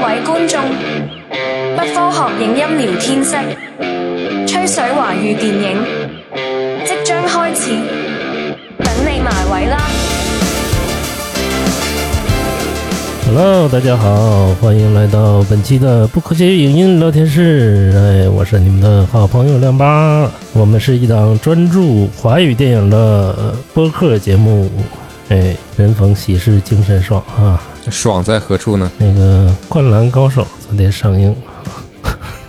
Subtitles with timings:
[0.00, 0.58] 各位觀眾，
[1.76, 3.36] 不科學影音聊天室，
[4.46, 5.76] 吹水華語電影
[6.86, 7.72] 即將開始，
[8.78, 9.78] 等你埋位啦
[13.26, 17.92] ！Hello，大家好，欢迎来到本期的不科学影音聊天室。
[17.94, 20.26] 哎，我是你们的好朋友亮八。
[20.54, 24.70] 我们是一档专注华语电影的播客节目。
[25.28, 27.62] 哎，人逢喜事精神爽啊！
[27.88, 28.90] 爽在何处呢？
[28.98, 31.34] 那个《灌篮高手》昨天上映，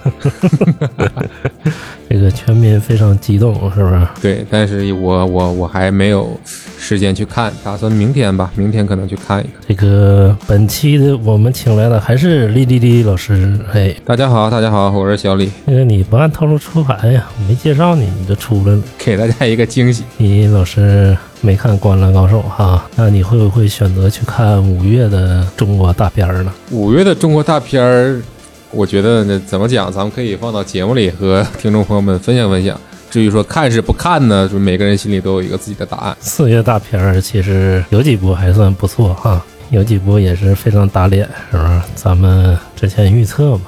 [2.09, 4.07] 这个全民非常激动，是不是？
[4.21, 9.51] 对，但是我我我还没有时间去看，打算明天吧，明天可能去看一看。
[9.67, 13.57] 这个本期的我们请来的还是李丽丽老师。
[13.73, 18.81] 哎，大家好，大家好，我是小李，那个你不按套路出牌呀，我没介绍你，你就出来了。
[18.97, 20.03] 给大家一个惊喜。
[20.17, 26.51] 李老师没看《灌篮高手》哈，那你会不会选择去看五月的中国大片儿呢？
[26.71, 28.21] 五月的中国大片儿，
[28.71, 32.79] 我觉得呢，怎么讲，咱们可以放到节目里和 听众朋友们分享分享。
[33.09, 36.15] 至于说看是不看呢，就每个人心里都有一个自己的答案。
[36.21, 41.81] 四月大片儿其实有几部还算不错哈，有几部也是非常打脸，是不是？
[41.95, 43.63] 咱们之前预测嘛，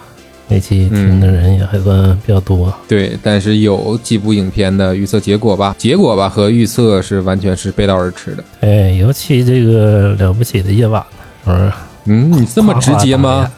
[0.48, 2.74] 那期听的人也还算比较多。
[2.88, 8.44] 对，但是有几部影片的预测结果吧，结果吧和预测是完全是背道而驰的。
[8.62, 11.04] 哎，尤其这个了不起的夜晚，
[11.44, 11.72] 是不是？
[12.06, 13.50] 嗯，你这么直接吗？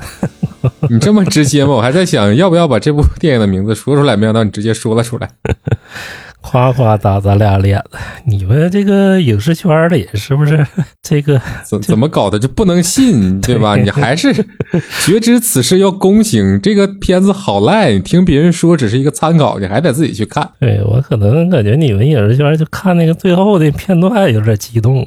[0.89, 1.73] 你这么直接吗？
[1.73, 5.29] 我还在想要不要把这部电影的名字说出来，没想到你直接说了出来。
[6.47, 10.63] 夸夸打咱俩脸了，你们这个影视圈里是不是
[11.01, 12.37] 这个怎怎么搞的？
[12.37, 13.73] 就不能信，对吧？
[13.75, 14.31] 对你还是
[15.03, 16.61] 觉知此事要躬行。
[16.61, 20.47] 这个片子好赖，你听别人说只是一个参考，你还得自己去看。
[20.59, 25.03] 对我可能感觉你们影视圈就看那个最后的片段有点激动，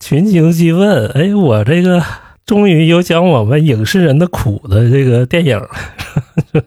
[0.00, 1.06] 群情激愤。
[1.10, 2.02] 哎，我这个
[2.46, 5.68] 终于有讲我们影视人的苦的这个电影了。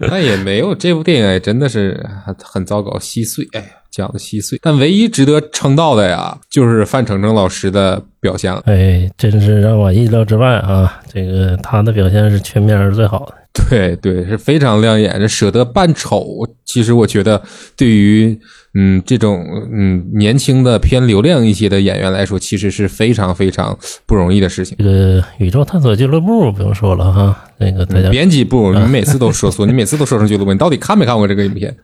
[0.00, 3.46] 那也没有，这部电影真的是很很糟糕，稀碎。
[3.52, 4.58] 哎呀，讲的稀碎。
[4.60, 8.60] 但唯一值得称道的呀，就是范丞丞老师的表现了。
[8.66, 11.00] 哎，真是让我意料之外啊！
[11.12, 13.34] 这个他的表现是全面是最好的。
[13.70, 15.20] 对对，是非常亮眼。
[15.20, 16.26] 这舍得扮丑，
[16.64, 17.40] 其实我觉得
[17.76, 18.36] 对于
[18.74, 24.76] 嗯这种嗯年轻的偏流量一些的演员来说，其实是非常非常不容易的事情。
[24.78, 31.76] 这个宇宙探索俱乐部不用说了哈，那个大家，编辑部，你每次都说错，你每次都说成俱乐部，你到底看没看过这个影片？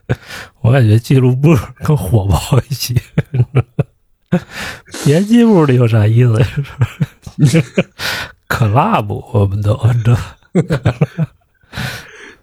[0.62, 2.40] 我感觉俱乐部更火爆
[2.70, 2.94] 一些。
[5.04, 6.42] 编辑部里有啥意思？
[8.46, 9.22] 可辣不？
[9.32, 10.16] 我们都这。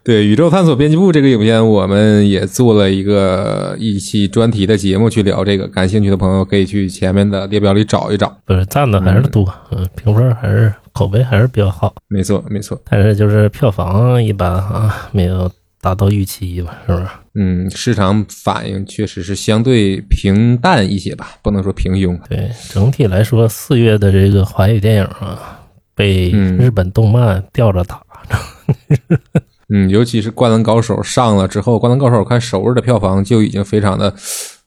[0.07, 8.33] 对宇宙探索编辑部这个影片，我们也做了一个一期专题的节目去聊这个，感兴趣的朋友可以去前面的列表里找一找。
[8.45, 12.81] 不是赞的还是多，嗯，评分还是口碑还是比较好，没错，没错。
[12.89, 15.51] 但是就是票房一般啊，没有
[15.81, 17.07] 达到预期吧，是不是？
[17.35, 22.17] 嗯，市场反应确实是相对平淡一些吧，不能说平庸。
[22.29, 25.59] 对，整体来说，四月的这个华语电影啊，
[25.93, 28.01] 被嗯日本动漫吊着打。
[28.29, 28.97] 嗯，
[29.89, 34.13] 尤其是《灌篮高手》上了之后，《灌篮高手》看首日的票房就已经非常的，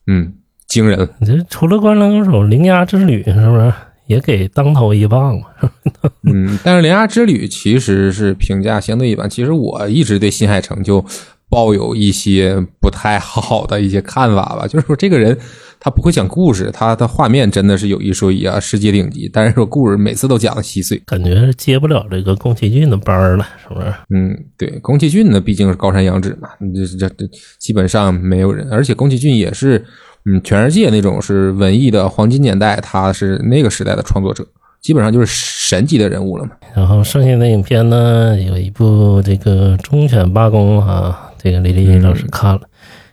[0.06, 0.34] 嗯，
[0.66, 1.08] 惊人了。
[1.20, 3.72] 你这除了《灌篮高手》《铃芽之旅》是不是
[4.06, 5.44] 也给当头一棒了？
[6.30, 9.30] 嗯，但是《铃芽之旅》其实是评价相对一般。
[9.30, 11.04] 其实我一直对新海诚就
[11.48, 15.38] 抱有一些不太好的一些看法吧，就是说这个人
[15.80, 21.00] 他不会讲故事，他的画面真的是有一说一啊，世界顶级，但是说故事每次都讲的稀碎。
[21.06, 23.86] 感觉是接不了这个宫崎骏的班儿了，是不是？
[24.14, 27.26] 嗯，对，宫崎骏呢毕竟是高山仰止嘛，这这这
[27.58, 29.82] 基本上没有人，而且宫崎骏也是
[30.26, 34.46] 嗯全世界那种是文艺的黄金年代，他是那个时代的创作者，
[34.82, 36.50] 基本上就是神级的人物了嘛。
[36.74, 42.60] 然后剩下的影片呢，有一部这个《忠犬八公》哈，这个李丽老师看了，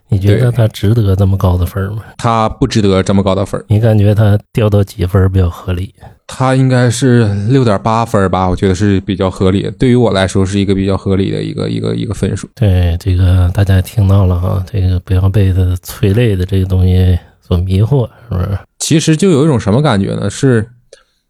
[0.09, 2.03] 你觉得他值得这么高的分儿吗？
[2.17, 5.93] 他不值得这么高的分儿，你感觉他掉到几分儿比较合理？
[6.25, 9.69] 他应该是六点八分儿吧，我觉得是比较合理。
[9.79, 12.49] 对于我来说，是一个比较合理的一个一个一个分数。
[12.55, 18.57] 对，这个大家听到了哈，这个不要被他催泪的这个东西所迷惑，是不是？
[18.79, 20.29] 其实就有一种什么感觉呢？
[20.29, 20.67] 是，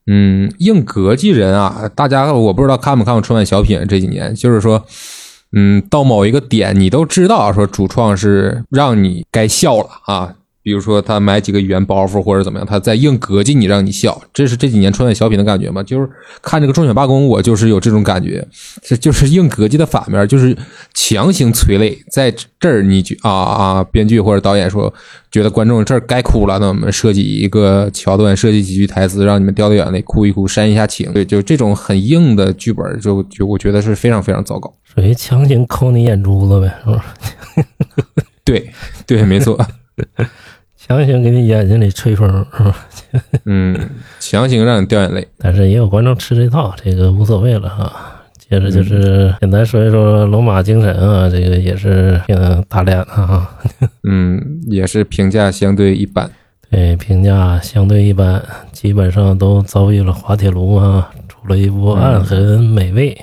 [0.07, 1.89] 嗯，硬膈气人啊！
[1.95, 4.83] 大家我不知道看没看过春晚小品这几年，就是说，
[5.53, 10.33] 嗯，到某一个点，你都知道说主创是让你该笑了啊。
[10.61, 15.81] 比如说他买几个语言包袱或者怎么样，他在硬膈应你，让你笑，这是这几年春晚小品的感觉吗？
[15.81, 16.09] 就是
[16.41, 18.45] 看这个中选罢工，我就是有这种感觉，
[18.83, 20.53] 这就是硬膈应的反面，就是
[20.93, 22.29] 强行催泪，在
[22.59, 24.93] 这儿你就啊啊，编剧或者导演说
[25.31, 31.13] 觉得观众这儿该哭了，那我们设计一个桥段，设计几句台词，让你们掉掉眼泪，哭一哭，煽一下情。
[31.13, 34.73] 对，就这种很硬的剧本，就就我觉得是非常非常糟糕。
[34.97, 37.05] 属于强行抠你眼珠子呗，是吧？
[38.43, 38.67] 对
[39.05, 39.55] 对，没错。
[40.75, 42.27] 强行给你眼睛里吹风，
[42.57, 42.75] 是吧？
[43.45, 43.77] 嗯，
[44.19, 45.27] 强行让你掉眼泪。
[45.37, 48.23] 但是也有观众吃这套，这个无所谓了啊。
[48.39, 53.55] 接着就是简单说一说《龙马精神》啊，这个也是挺打脸的哈。
[54.09, 56.27] 嗯，也是评价相对一般。
[56.71, 58.41] 对，评价相对一般，
[58.71, 63.13] 基本上都遭遇了滑铁卢啊，出了一部《暗痕美味》，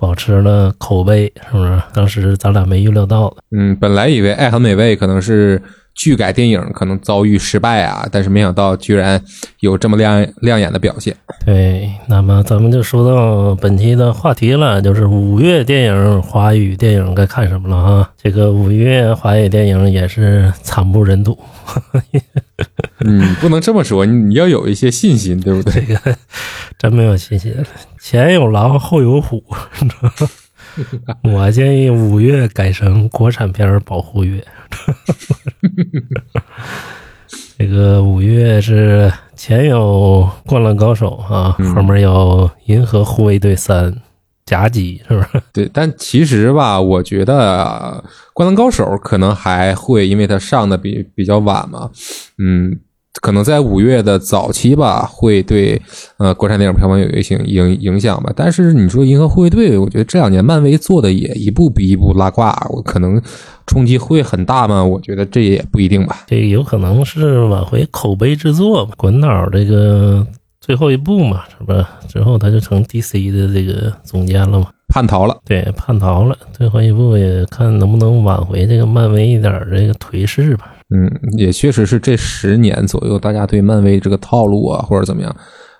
[0.00, 1.80] 保持了口碑，是不是？
[1.94, 3.36] 当时咱俩没预料到的。
[3.56, 5.62] 嗯，本来以为《爱很美味》可能是。
[5.92, 9.20] 剧改电影可能遭遇失败啊，但是没想到居然
[9.58, 11.14] 有这么亮亮眼的表现。
[11.44, 18.08] 对，那么咱们就说到本期的话题了，就是五月电影、华语电影该看什么了啊。
[18.16, 21.36] 这个五月华语电影也是惨不忍睹。
[23.04, 25.84] 嗯，不能这么说，你你要有一些信心，对不对？
[25.86, 26.16] 这个
[26.78, 27.54] 真没有信心，
[28.00, 29.42] 前有狼后有虎。
[31.24, 34.44] 我建议五月改成国产片保护月。
[37.58, 43.92] 这个五月是前有《灌篮高手》啊，后面有《银河护卫队三》
[44.50, 45.42] 夹击，是不是？
[45.52, 48.02] 对，但其实吧，我觉得
[48.34, 51.90] 《灌篮高手》可能还会，因为它上的比比较晚嘛，
[52.38, 52.80] 嗯。
[53.20, 55.82] 可能在五月的早期吧，会对
[56.16, 58.32] 呃国产电影票房有一些影影响吧。
[58.34, 63.20] 但是你说《银河护卫队》，我觉得这两年漫威做的也一步比一步拉胯，我可能
[63.66, 64.82] 冲击会很大吗？
[64.82, 66.24] 我觉得这也不一定吧。
[66.28, 68.94] 这有可能是挽回口碑之作吧。
[68.96, 70.24] 滚导这个
[70.60, 71.88] 最后一步嘛，是吧？
[72.08, 75.36] 之后他就成 DC 的这个总监了嘛，叛逃了。
[75.44, 76.36] 对，叛逃了。
[76.52, 80.72] 最后一步也看能不能挽回这个漫威一点这个颓势吧。
[80.94, 85.34] 嗯，也确实是这十年左右，大家对漫威这个套路啊，或者怎么样，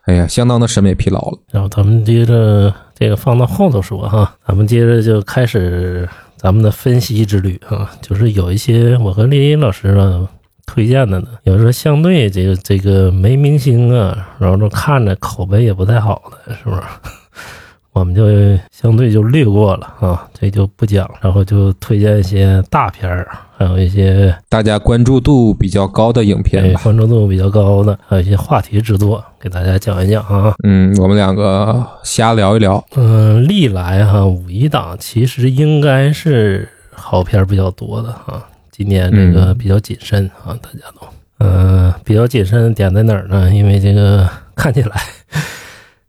[0.06, 1.38] 哎呀，相当的审美疲劳了。
[1.50, 10.26] 然后咱们接着这个放到后头说哈，咱们接着就开始咱们的分析之旅啊，就是有一些我和丽丽老师呢
[10.72, 16.80] 推荐的呢，有时候相对这个这个没明星啊，然后说看着口碑也不太好的，是不是？
[17.92, 18.22] 我们就
[18.70, 23.28] 相对就略过了啊，这就不讲，然后就推荐一些大片儿，
[23.58, 30.54] 还有一些大家关注度比较高的影片，关注度比较高的，还有一些话题制作，给大家讲一讲啊。
[30.62, 32.82] 嗯，我们两个瞎聊一聊。
[32.94, 38.40] 嗯，历来哈五一档其实应该是好片比较多的哈，
[38.80, 41.06] 今年这个比较谨慎啊，大家都
[41.40, 43.54] 嗯比较谨慎点在哪儿呢？
[43.54, 44.98] 因为这个看起来。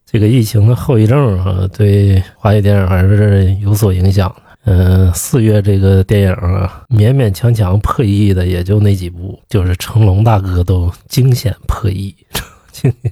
[0.05, 4.41] 这个疫情的后遗症啊，对华语电影还是有所影响的。
[4.63, 12.15] 嗯，四月这个电影啊，勉勉强强破亿的也就那几部，就是成龙大哥都惊险破亿。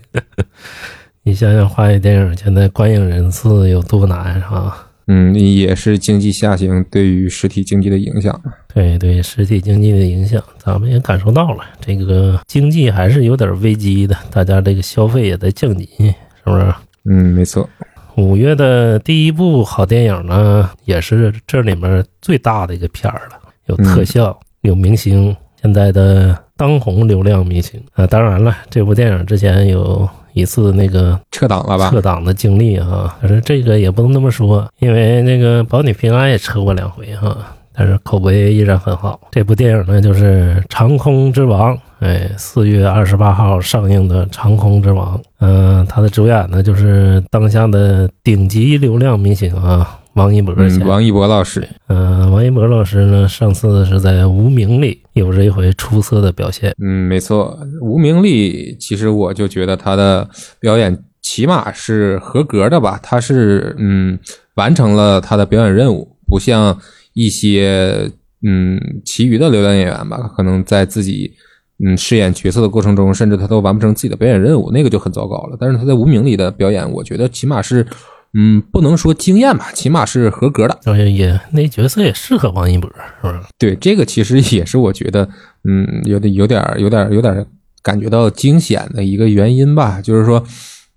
[1.23, 4.85] 你想想，华语电影现在观影人次有多难啊？
[5.11, 8.39] 嗯，也是经济下行对于实体经济的影响。
[8.71, 11.63] 对对，实体经济的影响，咱们也感受到了。
[11.81, 16.73] 这个经济还是有点危机的，大家这个消费也在降级，是不是？
[17.05, 17.67] 嗯，没错。
[18.17, 28.05] 五月的第一部好电影呢，也是这里面最大的一个片儿了，有特效，有明星，现在的当红流量明星啊。
[28.05, 30.07] 当然了，这部电影之前有
[30.39, 31.89] 一次那个撤档了吧？
[31.89, 37.35] 撤档的经历啊，可是这个也不能那么说，因为那个保你平安也撤过两回哈。
[37.71, 39.17] 但是口碑依然很好。
[39.31, 45.17] 这部电影呢，就是《长空之王》，哎，四月二十八号上映的《长空之王》。
[45.39, 50.85] 嗯，他的主演呢，就是当下的顶级流量明星啊，王一博嗯。
[50.85, 51.67] 王一博老师。
[51.87, 56.75] 嗯，王一博老师呢，上次是在《无名》里有着一回出色的表现。
[56.83, 64.19] 嗯，没错，《无名》里其实我就觉得他的表演起码是合格的吧，他是嗯
[64.55, 66.77] 完成了他的表演任务，不像。
[67.13, 68.09] 一些
[68.47, 71.29] 嗯，其余的流量演员吧，可能在自己
[71.83, 75.57] 嗯饰演角色的过程中，甚至他都完不成自己的表演任务，那个就很糟糕了。
[75.59, 77.85] 但是他在无名里的表演，我觉得起码是
[78.33, 80.95] 嗯，不能说惊艳吧，起码是合格的。
[81.09, 82.89] 也那角色也适合王一博，
[83.21, 83.47] 是吧？
[83.57, 85.27] 对，这个其实也是我觉得
[85.67, 87.45] 嗯，有点有点有点有点
[87.81, 90.43] 感觉到惊险的一个原因吧，就是说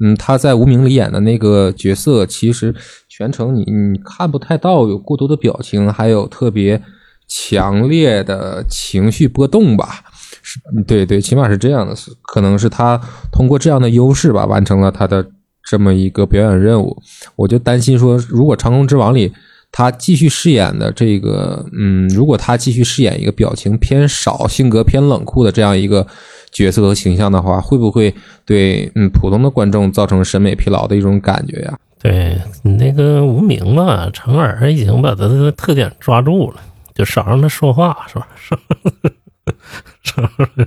[0.01, 2.75] 嗯，他在无名里演的那个角色，其实。
[3.15, 6.83] 全程你你看不太到有过多的表情，还有特别
[7.29, 10.03] 强烈的情绪波动吧。
[10.41, 12.99] 是对对，起码是这样的，可能是他
[13.31, 15.25] 通过这样的优势吧，完成了他的
[15.69, 16.97] 这么一个表演任务。
[17.37, 19.33] 我就担心说，如果《长空之王》里
[19.71, 26.07] 他继续饰演的这个，嗯，如果他继续饰演一个表情偏少、性格偏冷酷的这样一个
[26.51, 28.15] 角色和形象的话，会不会
[28.45, 31.79] 对嗯普通的观众造成审美疲劳的一种感觉呀？
[31.99, 36.61] 对你那个无名嘛，成尔已经把他的特点抓住了，
[36.95, 38.29] 就少让他说话，是吧？
[40.03, 40.31] 是吧？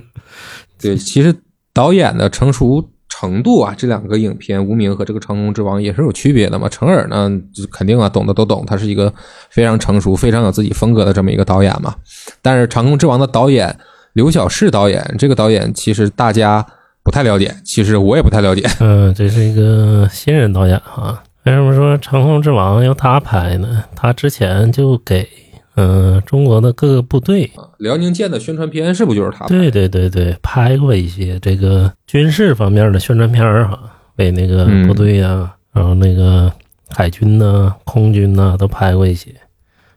[0.80, 1.32] 对，其实
[1.72, 6.68] 导演的成熟程度啊，这两个影片《无名》和这个《长空之王》也是有区别的嘛。
[6.68, 9.12] 成尔呢，就肯定啊，懂的都懂，他是一个
[9.50, 11.94] 非常成熟、非常有自己风格的这么一个导演嘛。
[12.42, 13.76] 但是《长空之王》的导演
[14.14, 16.64] 刘晓世导演，这个导演其实大家
[17.02, 18.62] 不太了解，其实我也不太了解。
[18.80, 21.22] 嗯， 这是一个新人导演啊。
[21.44, 23.84] 为什么说《长空之王》由他拍呢？
[23.94, 25.28] 他之前就给
[25.76, 29.46] 嗯中国的各个部队，辽宁舰的宣传片是不是就是他？
[29.46, 33.78] 对对对对，拍过一些这个军事方面的宣传片儿哈，
[34.16, 36.50] 为那个部队呀、然后那个
[36.88, 39.34] 海军呐、空军呐都拍过一些，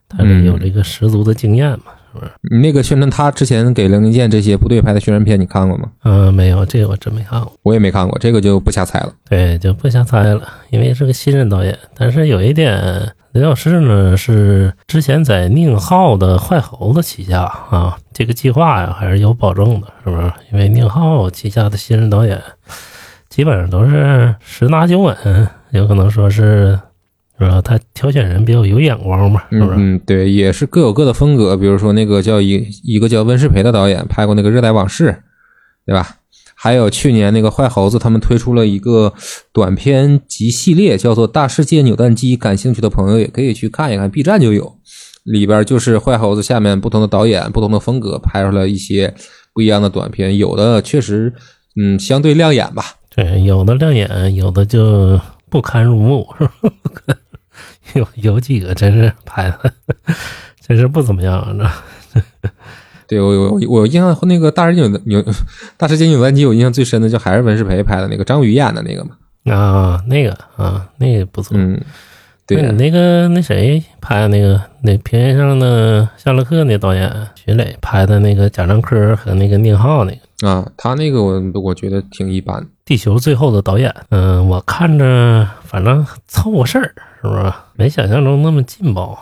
[0.10, 2.32] 他是有这个十足的经验嘛，是不是？
[2.52, 5.90] 你那个宣传，他之前给辽宁舰这些部队拍的宣传片，你看过吗？
[6.04, 7.54] 嗯、没有，这个我真没看过。
[7.64, 9.14] 我也没看过，这个就不瞎猜了。
[9.30, 11.78] 对，就不瞎猜了，因为是个新人导演。
[11.96, 12.78] 但是有一点，
[13.32, 20.32] 刘老师呢是之前在宁浩的坏猴子旗下啊，这个计划呀还是有保证的，是不是？
[20.52, 22.42] 因为宁浩旗下的新人导演
[23.30, 25.16] 基本上都是十拿九稳，
[25.70, 26.80] 有可能说是
[27.38, 27.62] 是吧？
[27.62, 29.76] 他挑选人比较有眼光嘛，是不是？
[29.78, 31.56] 嗯嗯，对，也是各有各的风格。
[31.56, 35.12] 比如说那个叫一一个叫温世培的导演拍过那个《热带往事》，
[35.86, 36.08] 对吧？
[36.62, 39.14] 还有去年那个坏猴子他们推出了一个
[39.54, 44.78] 短片集系列，叫做《大世界扭蛋机》，感兴趣的朋友也可以去看一看，B 站就有。
[45.24, 49.14] 里边就是坏猴子下面不同的导演、不同的风格拍出来一些
[49.54, 51.34] 不一样的短片，有的确实
[51.80, 52.84] 嗯相对亮眼吧。
[53.16, 57.16] 对，有的亮眼，有的就不堪入目，是吧？
[57.96, 59.74] 有有几个真是拍的，
[60.68, 61.72] 真是不怎么样，呢。
[63.10, 65.26] 对我我我印象那个大世界扭扭
[65.76, 69.12] 大世界扭蛋机，我印象最深的就还是文世培拍的那个张宇演的那个嘛。
[69.52, 71.58] 啊，那个啊，那个不错。
[71.58, 71.80] 嗯，
[72.46, 82.64] 对那你那个那谁拍的那个那平原上的夏洛克那导演徐磊拍的那个贾樟柯和那个宁浩那个啊，他那个我我觉得挺一般。
[82.86, 87.52] 地球最后的导演，嗯、我看着反正凑合事儿，是不是？
[87.76, 89.18] 没想象中那么劲爆，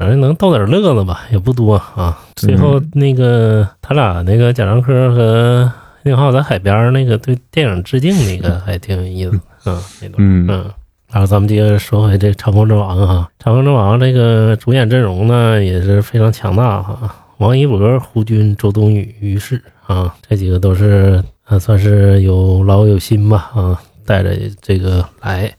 [0.00, 2.18] 反正能逗点乐子吧，也不多啊。
[2.34, 5.70] 最后那个他俩那个贾樟柯和
[6.04, 10.70] 宁浩在海边那个对电影致敬那个还挺有意思，嗯，那段，嗯嗯。
[11.12, 24.30] 然后咱们接着说回这《长空之王》哈，《长空之王》这个主演阵容呢也是非常强大哈，王一博、胡军、周冬雨、于适啊，这几个都是啊算是有老有新吧啊，带着
[24.62, 25.54] 这个来。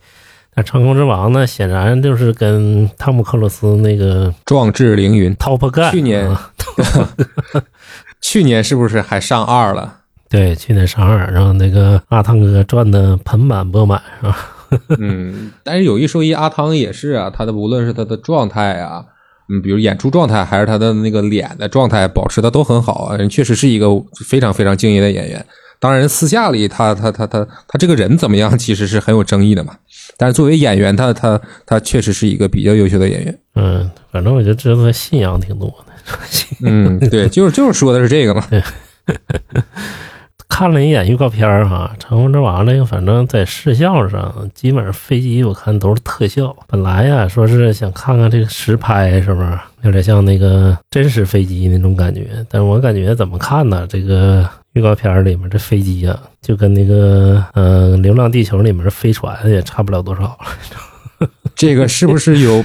[0.56, 6.52] 那《长空之王》呢，显然就是跟汤姆克鲁斯那个壮志凌云，Top Gun 去年啊
[8.20, 10.00] 去年是不是还上二了？
[10.30, 14.38] 对去年上二，然后那个阿汤哥赚的盆满钵满是吧？
[15.00, 19.04] 嗯，但是有一说一，阿汤也是啊，他的无论是他的状态啊，
[19.50, 23.88] 嗯，比如演出状态，还是他的那个脸的状态，保持的都很好啊，人确实是一个
[24.26, 25.46] 非常非常敬业的演员。
[25.82, 29.74] 当然，私下里他他他他他这个人怎么样， 其实是很有争议的嘛。
[30.16, 33.40] 但是作为演员，他他他确实是一个比较优秀的演员。
[33.56, 35.94] 嗯，反正我就知道他信仰挺多的。
[36.64, 38.46] 嗯，对，就是就是说的是这个嘛。
[40.48, 46.56] 看了一眼预告片儿哈，《长空之王》那个反正在视效上，基本上飞机我看都是特效。
[46.68, 53.88] 本来呀，说是想看看这个实拍是不是有点像那个真实飞机那种感觉，但是我感觉怎么看呢？
[53.90, 60.38] 这个预告片儿里面这飞机呀，就跟那个呃《流浪地球》里面的飞船也差不了多少。
[61.56, 62.64] 这个是不是有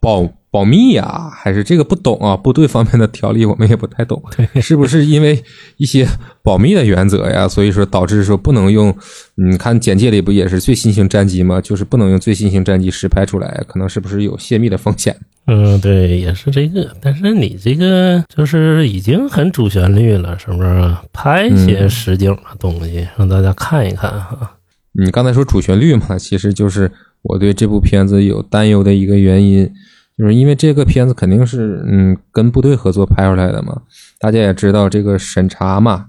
[0.00, 2.36] 保保密呀、还是这个不懂啊？
[2.36, 4.22] 部队方面的条例我们也不太懂，
[4.62, 5.42] 是不是因为
[5.76, 6.06] 一些
[6.42, 7.48] 保密的原则呀？
[7.48, 8.96] 所以说导致说不能用？
[9.34, 11.60] 你看简介里不也是最新型战机吗？
[11.60, 15.16] 就是不能用最新型战机实拍出来，可能是不是有泄密的风险？
[15.46, 20.96] 嗯，对，也是这个，但是你这个就是已经很主旋律了，是不是？
[21.12, 24.56] 拍一些实景的东西，让大家看一看哈。
[24.92, 26.90] 你刚才说主旋律嘛，其实就是
[27.22, 29.70] 我对这部片子有担忧的一个原因，
[30.16, 33.82] 就是因为这个片子肯定是嗯跟部队合作拍出来的嘛，
[34.18, 36.06] 大家也知道这个审查嘛，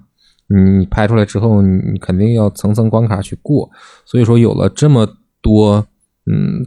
[0.47, 3.69] 你拍出来之后，你你肯定要层层关卡去过，
[4.05, 5.05] 所以说有了这么
[5.41, 5.85] 多
[6.31, 6.63] 嗯，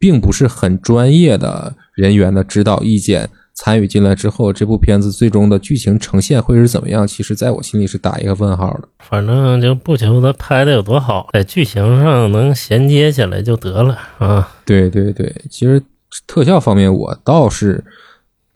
[0.00, 7.06] 并不是很专业的人员的指导意见，参与进来之后，这部片子最终的剧情呈现会是怎么样？
[7.06, 8.88] 其实，在我心里是打一个问号的。
[8.98, 14.50] 反正就不求他拍的有多好，在剧情上能衔接起来就得了啊。
[14.64, 15.82] 对对对，其实
[16.26, 17.84] 特效方面我倒是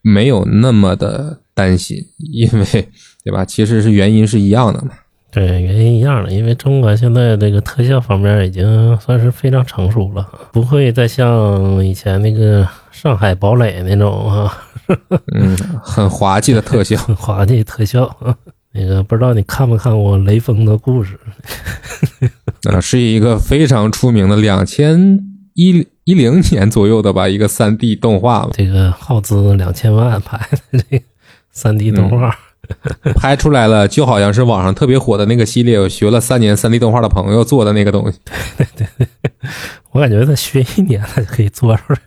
[0.00, 1.98] 没有那么的担心，
[2.32, 2.64] 因为
[3.22, 3.44] 对吧？
[3.44, 4.92] 其实是原因是一样的嘛。
[5.34, 14.56] 对，原因一样的，因为中国现在这个特效方面已经算是非常成熟了，不会再像以前那个上海堡垒那种啊，
[15.34, 18.36] 嗯，很滑稽的特效， 很滑稽特效啊。
[18.70, 21.18] 那个不知道你看没看过《雷锋的故事》？
[22.72, 25.18] 啊，是一个非常出名的两千
[25.54, 30.38] 一一零年左右的吧，一个三 D 动画，这个耗资两千万拍
[30.70, 31.04] 的这个
[31.50, 32.36] 三 D 动画。
[33.14, 38.18] 拍出来了，就好像是网上特别火的那个系列，我学了三年三 D 动画的朋友做的那个东西。
[38.56, 39.06] 对对对，
[39.92, 41.98] 我感觉他学一年他就可以做出来。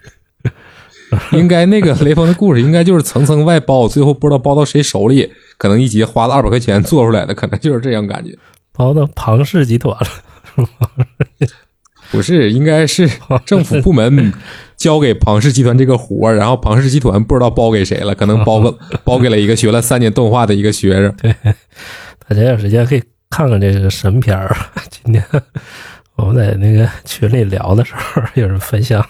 [1.31, 8.37] 应该那个雷锋的故事，应该就是层层外包，最后不知道包到谁手里，可能一集花了二百块钱做出来的，可能就是这样感觉。
[8.73, 10.67] 包到庞氏集团了，
[12.11, 13.09] 不是，应该是
[13.45, 14.33] 政府部门。
[14.77, 21.11] 交给庞氏集团这个活儿，然后庞氏集团不知道包给谁了，可能包个 包给了一个学了三年动画的一个学生。
[21.19, 21.33] 对，
[22.29, 24.55] 大家有时间可以看看这个神片儿。
[24.91, 25.25] 今天
[26.15, 29.03] 我们在那个群里聊的时候，有人分享，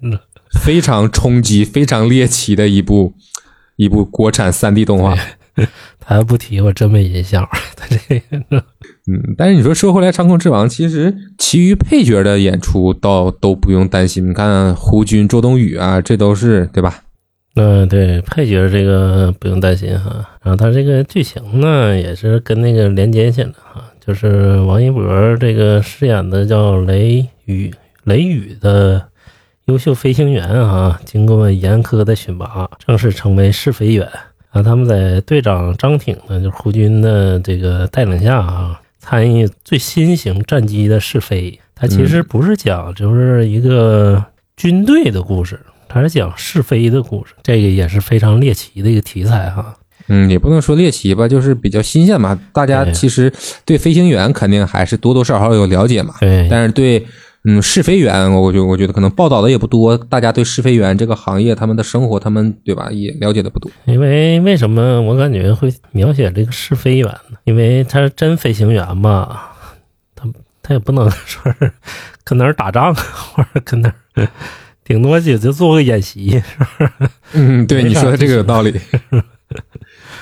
[0.62, 3.14] 非常冲击、非常猎奇的一部
[3.76, 5.16] 一部国产三 D 动画。
[6.06, 7.48] 他不提，我真没印象。
[7.76, 8.62] 他这个，
[9.06, 14.28] 嗯，但是你说说回来，《长空之王》其实其余配角的演出倒都不用担心。
[14.28, 17.02] 你看胡军、周冬雨啊，这都是对吧？
[17.56, 20.28] 嗯，对，配角这个不用担心哈。
[20.42, 27.72] 然后他这个剧情呢，也是跟那个连接起来哈，就是王一博这个饰演的叫雷雨
[28.04, 29.00] 雷雨的
[29.66, 34.08] 优秀飞行员啊，经过严苛的选拔，正式成为试飞员。
[34.54, 41.58] 啊，他们在队长张挺呢，就是胡军的这个带领下啊，参与最新型战机的试飞。
[41.74, 44.24] 它其实不是讲就是一个
[44.56, 45.58] 军队的故事，
[45.88, 47.34] 它是讲试飞的故事。
[47.42, 49.74] 这个也是非常猎奇的一个题材哈。
[50.06, 52.38] 嗯，也不能说猎奇吧，就是比较新鲜嘛。
[52.52, 53.32] 大家其实
[53.64, 56.14] 对飞行员肯定还是多多少少有了解嘛。
[56.20, 57.04] 对，但是对。
[57.46, 63.70] 嗯，试飞员，我我觉我觉得可能报道的也不多，大家对试飞员这个行业、他们的生活、他们对吧，也了解的不多。
[63.84, 67.36] 因为为什么我感觉会描写这个试飞员呢？
[67.44, 69.38] 因为他是真飞行员嘛，
[70.16, 70.26] 他
[70.62, 71.70] 他也不能说是
[72.24, 74.28] 跟那儿打仗，或者跟那儿，
[74.82, 76.40] 顶多也就做个演习，是
[76.78, 77.10] 吧？
[77.34, 78.72] 嗯，对，你说的这个有道理。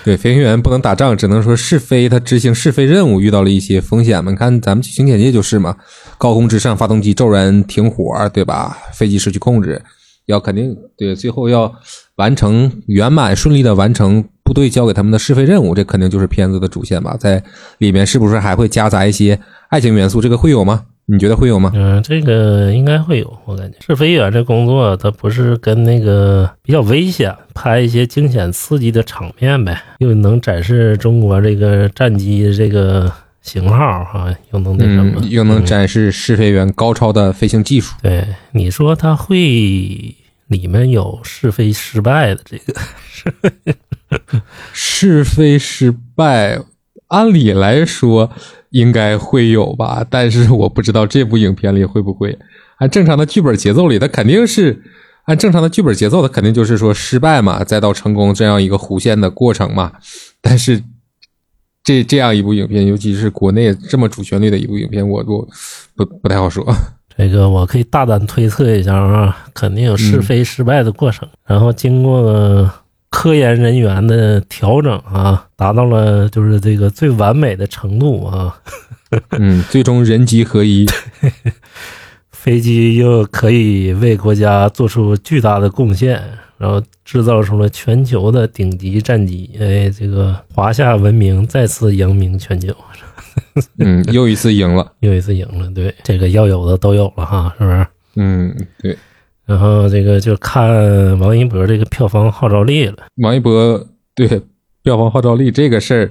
[0.04, 2.08] 对，飞行员不能打仗，只能说试飞。
[2.08, 4.32] 他执行试飞任务遇到了一些风险嘛？
[4.32, 5.76] 你看咱们剧情简介就是嘛，
[6.18, 8.76] 高空之上，发动机骤然停火，对吧？
[8.92, 9.80] 飞机失去控制，
[10.26, 11.72] 要肯定对，最后要
[12.16, 17.16] 完成圆满顺利的完成部队交给他们的试飞任务，这肯定就是片子的主线吧？
[17.16, 17.42] 在
[17.78, 19.38] 里面是不是还会夹杂一些
[19.68, 20.20] 爱情元素？
[20.20, 20.84] 这个会有吗？
[21.12, 21.70] 你觉得会有吗？
[21.74, 37.94] 嗯，这个应该会有，我感觉试飞员这工作，它不是跟那个比较危险，拍一些惊险刺激的场面呗，又能展示中国这个战机这个型号哈，又能那什么，又能展示试飞员高超的飞行技术。
[38.02, 39.36] 对，你说他会
[40.46, 44.40] 里面有试飞失败的这个
[44.72, 46.58] 试飞失败，
[47.08, 48.30] 按理来说。
[48.72, 52.38] 应该会有吧，但是我不知道这部影片里会不会
[52.78, 54.82] 按正常的剧本节奏里，它肯定是
[55.24, 59.92] 按正常的剧本节奏，它肯定就是说失败嘛，再到成功这样一个弧线的过程嘛。
[60.40, 60.82] 但是
[61.84, 65.48] 这这样一部影片，尤其是国内这么主旋律的一部影片，我我
[65.94, 66.66] 不不太好说。
[67.16, 72.70] 这个我可以大胆推测一下啊，肯定有试飞失败的过程，然后经过。
[73.12, 78.58] 科研人员的调整啊，达到了就是这个最完美的程度啊。
[79.38, 80.86] 嗯，最终人机合一，
[82.30, 86.20] 飞机又可以为国家做出巨大的贡献，
[86.56, 89.50] 然后制造出了全球的顶级战机。
[89.60, 92.74] 哎，这个华夏文明再次扬名全球。
[93.78, 95.70] 嗯，又一次赢了，又一次赢了。
[95.74, 97.86] 对，这个要有的都有了哈，是不是？
[98.16, 98.96] 嗯，对。
[99.52, 102.96] 然后这个就看王一博这个票房号召力了。
[103.16, 104.26] 王一博对
[104.82, 106.10] 票房号召力这个事儿，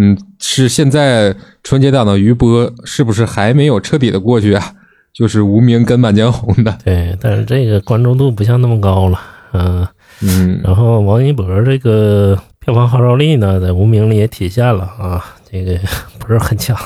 [0.00, 4.74] 嗯，是现在春节档的余波是不是还没有彻底的过去啊？
[5.12, 6.78] 就是无名跟满江红的。
[6.82, 9.20] 对，但是这个关注度不像那么高了，
[9.52, 9.86] 嗯
[10.22, 10.58] 嗯。
[10.64, 15.78] 然后王一博这个票房号召力呢，在无名里也体现了啊，这个
[16.18, 16.74] 不是很强。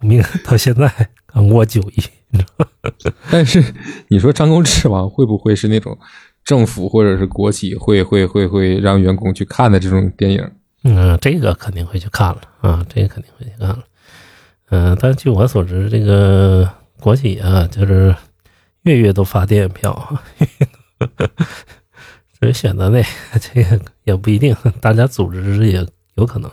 [0.00, 0.88] 无名到现在
[1.32, 2.02] 刚过九亿。
[3.30, 3.62] 但是
[4.08, 5.98] 你说《张公翅膀》会不会是那种
[6.44, 10.50] 政府或者是国企会会会会让员工去看的这种电影。
[10.84, 13.84] 嗯，这个肯定会去看了啊，这个肯定会去看了。
[14.70, 16.68] 嗯，但据我所知，这个
[16.98, 18.14] 国企啊，就是
[18.82, 20.18] 月月都发电影票，
[22.40, 23.00] 所以选择那
[23.38, 26.50] 这个也不一定，大家组织也有可能。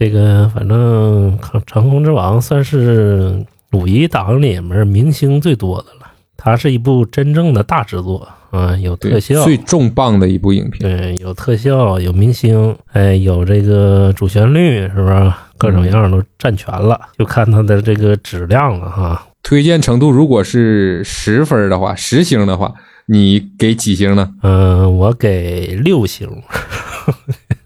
[0.00, 10.80] 这个反正《长空之王》算是五一档里面明星最多的了，它是一部真正的大制作啊，有特效，最重磅的一部影片。
[10.80, 15.32] 对，有特效，有明星，哎，有这个主旋律，是不是？
[15.58, 19.26] 各种样都占全了，就看它的这个质量了哈。
[19.42, 22.72] 推荐程度如果是十分的话，十星的话，
[23.04, 24.32] 你给几星呢？
[24.42, 26.26] 嗯，我给六星。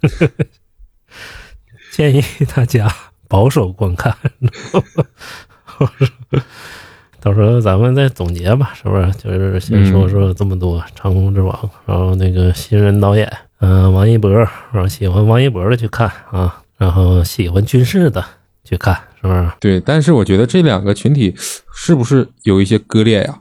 [1.94, 2.20] 建议
[2.52, 2.92] 大家
[3.28, 4.12] 保守观看，
[7.22, 9.12] 到时候咱们再总结吧，是不是？
[9.12, 18.24] 就是先说说这么多《长空之王》，然后那个新人导演，嗯，王一博，然后喜欢王一博的去看啊，然后喜欢军事的
[18.64, 19.48] 去看，是不是？
[19.61, 21.33] 对，但是我觉得这两个群体
[21.72, 23.38] 是不是有一些割裂呀？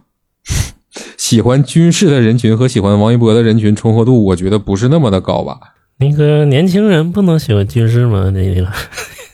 [1.17, 5.72] 喜欢军事的人群和喜欢王一博的人群重合度，我觉得不是那么的高吧。
[5.97, 8.29] 那个年轻人不能喜欢军事吗？
[8.31, 8.67] 那个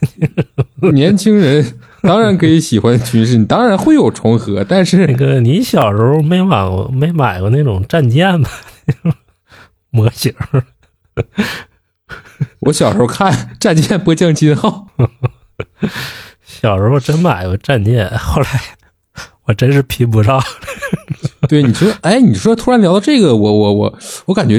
[0.91, 4.63] 年轻人当然可以喜欢军事，你当然会有重合。
[4.67, 8.50] 但是那个你小时候没买过没买过那种战舰吗？
[9.91, 10.34] 模型？
[12.62, 14.88] 我小时候看《战舰波将金号》，
[16.45, 18.48] 小时候真买过战舰，后来
[19.45, 20.41] 我真是拼不上。
[21.47, 24.56] 对，你说，哎，你说突然聊到这个，我我我我感觉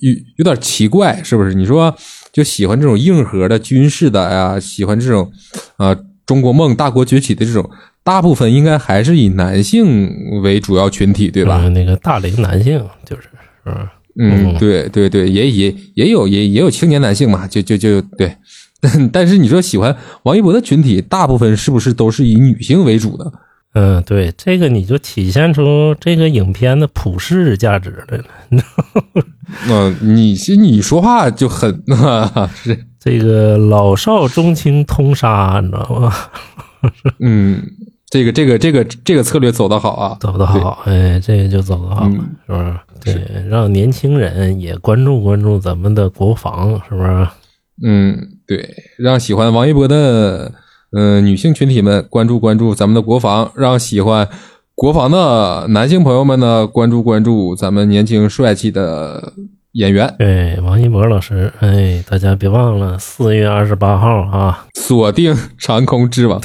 [0.00, 1.52] 有有点奇怪，是不是？
[1.54, 1.94] 你说
[2.32, 5.30] 就喜欢这种硬核的军事的呀，喜欢这种
[5.76, 7.68] 啊中国梦大国崛起的这种，
[8.02, 10.10] 大部分应该还是以男性
[10.42, 11.68] 为主要群体，对吧？
[11.68, 13.28] 那个大龄男性就是，
[13.66, 18.34] 嗯嗯，对对对，也也也有也也有青年男性嘛，就就就对。
[19.12, 23.32] 但是你说喜欢王一博的群体，大部分是不是都是以女性为主的？
[23.74, 28.24] 嗯，对，这个你就体现出这个影片的普世价值来了。
[29.66, 31.82] 嗯，你你说话就很
[32.54, 36.12] 是这个老少中青通杀，你知道吗？
[37.20, 37.62] 嗯，
[38.10, 42.76] 这个这个这个这个策略走得好啊，走得好，哎，这个就走得好，是不是？
[43.02, 47.26] 对，让年轻人也关注关注咱们的国防，是不是？
[47.82, 50.52] 嗯，对，让喜欢王一博的。
[50.96, 54.28] 嗯，女性群体们关注关注咱们的国防，让喜欢
[54.74, 59.32] 国防的男性朋友们呢关注关注咱们年轻帅气的
[59.72, 60.14] 演员。
[60.18, 66.40] 对，王一博老师，哎，大家别忘了四月二十八号啊，锁定《长空之王》。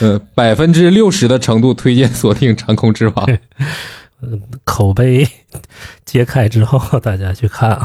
[0.00, 3.26] 嗯，百分之六十的程度推荐锁定《长空之王》。
[4.20, 5.24] 嗯口碑
[6.04, 7.80] 揭开之后，大家去看。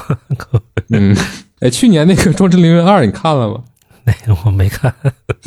[0.90, 1.16] 嗯，
[1.62, 3.62] 哎，去年那个《壮志凌云二》你看了吗？
[4.06, 4.94] 那个我没看，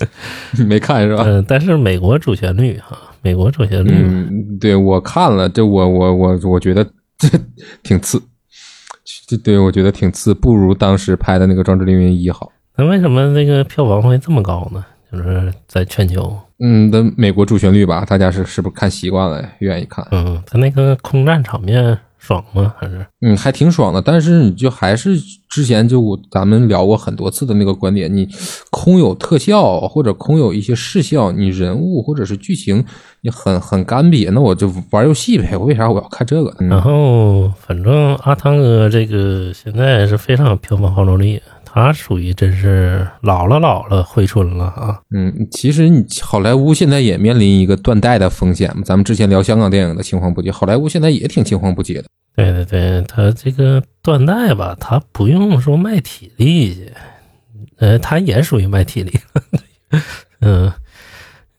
[0.67, 1.23] 没看是吧？
[1.27, 6.85] 嗯，但是美国主旋律哈，美国主旋律，嗯，对我看了，这我我我我觉得
[7.19, 7.29] 这
[7.83, 8.23] 挺次，
[9.27, 12.51] 这对我觉得挺次，不如当时拍的那个《壮志凌云一》好。
[12.77, 14.85] 那为什么那个票房会这么高呢？
[15.13, 20.07] 就是在全球，嗯，的美国主旋律吧，大家是是不是看习惯了，愿意看？
[20.11, 21.99] 嗯，他那个空战场面。
[22.19, 22.75] 爽吗？
[22.79, 24.03] 还是嗯，还挺爽的。
[24.03, 25.17] 但是你就还是
[25.49, 28.29] 之前就咱们聊过很多次的那个观点，你
[28.71, 32.85] 空有特效或者空有一些视效，你人物或者是剧情
[33.21, 35.57] 你很很干瘪，那我就玩游戏呗。
[35.57, 36.55] 我为啥我要看这个？
[36.67, 41.41] 然后反正阿汤哥这个现在是非常有票房号召力。
[41.77, 44.99] 他属于真是老了老了回春了啊！
[45.15, 48.83] 嗯，其实你好莱坞现在也面临一个断代的风险嘛。
[48.83, 52.05] 咱们之前聊香港电影的青黄不接，好莱坞现在也挺青黄不接的。
[52.35, 56.93] 对对对，他这个断代吧，他不用说卖体力去，
[57.77, 59.13] 呃，他也属于卖体力。
[60.41, 60.73] 嗯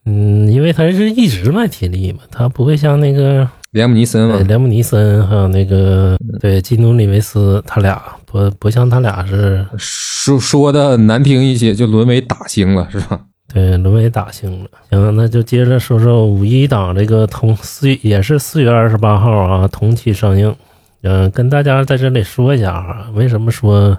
[0.06, 3.48] 嗯，因为他是一直卖体力嘛，他不会像那个。
[3.78, 13.22] 连姆尼森嘛，连姆尼森还有那个对基努里维斯，他俩不不像他俩是说说的难听一些，就沦为打星了，是吧？
[13.54, 14.70] 对，沦为打星了。
[14.90, 20.54] 行，那就接着说说五一档这个同四也是四月二十八号啊，同期上映。
[21.04, 23.96] 嗯，跟大家在这里说一下啊，为什么说？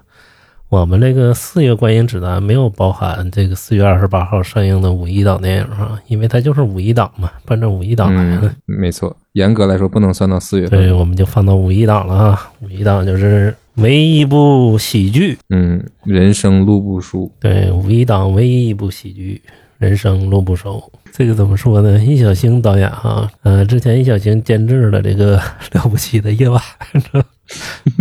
[0.71, 8.55] 我们这个四月观影指南没有包含这个四月二十八号上映的五一档电影啊，因为它就是五一档嘛，奔着五一档来的。
[8.67, 10.69] 没错，严格来说不能算到四月。
[10.69, 12.53] 对，我们就放到五一档了啊。
[12.61, 17.33] 五一档就是唯一一部喜剧，嗯，人生路不熟。
[17.41, 19.41] 对，五一档唯一一部喜剧，
[19.79, 20.93] 人生路不熟。
[21.15, 21.99] 这个怎么说呢？
[21.99, 25.41] 易小星导演哈，呃，之前易小星监制了这个
[25.73, 26.63] 了不起的夜晚，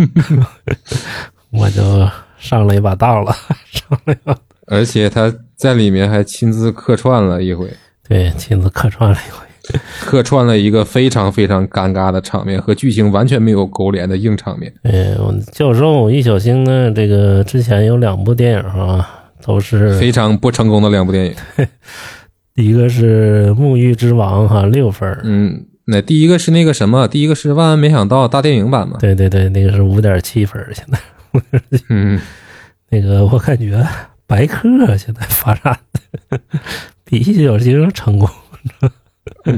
[1.50, 1.82] 我就
[2.38, 3.32] 上了一把当了，
[3.70, 7.68] 上了一把，而且他在里面还亲自客串了一回，
[8.08, 9.46] 对，亲自客串了一回，
[10.00, 14.72] 客串了一个非常非常尴尬的场面，和剧情完全没有勾连的硬场面。
[14.82, 21.34] 哎，我教授易小星呢，这个之前有两部电影啊，都是非常不成功的两部电影。
[22.54, 28.96] 一个是《沐浴之王》哈，六分，嗯，那第一个是那个什么，第一个是万万没想到大电影版嘛。
[28.98, 30.98] 对对对，那个是五点七分，现在。
[31.88, 32.20] 嗯，
[32.90, 33.86] 那个我感觉
[34.26, 35.78] 白客现在发展
[36.28, 36.40] 的
[37.04, 38.28] 比易小星成功。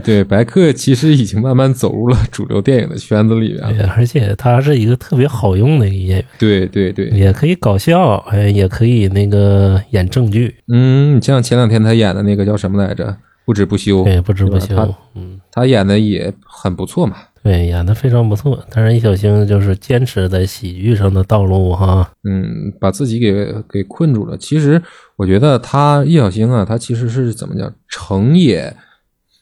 [0.03, 3.93] 对，白客其实已经慢慢走入了主流电影的圈子里面对，了。
[3.97, 13.07] 而且他是一个特别好用的一个演员，对对对，也可以搞笑，哎，也可以那个演正剧，嗯，你像前两天他演的那个叫什么来着，
[13.45, 17.17] 《不止不休》，对，不止不休他，嗯，他演的也很不错嘛。
[17.43, 18.63] 对，演的非常不错。
[18.71, 24.37] 但是易小星就是坚持在喜剧上的道路哈，嗯，把自己给给困住了。
[24.37, 24.83] 其实
[25.17, 28.77] 我觉得他易小星啊，他其实是怎么讲，成也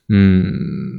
[0.08, 0.44] 嗯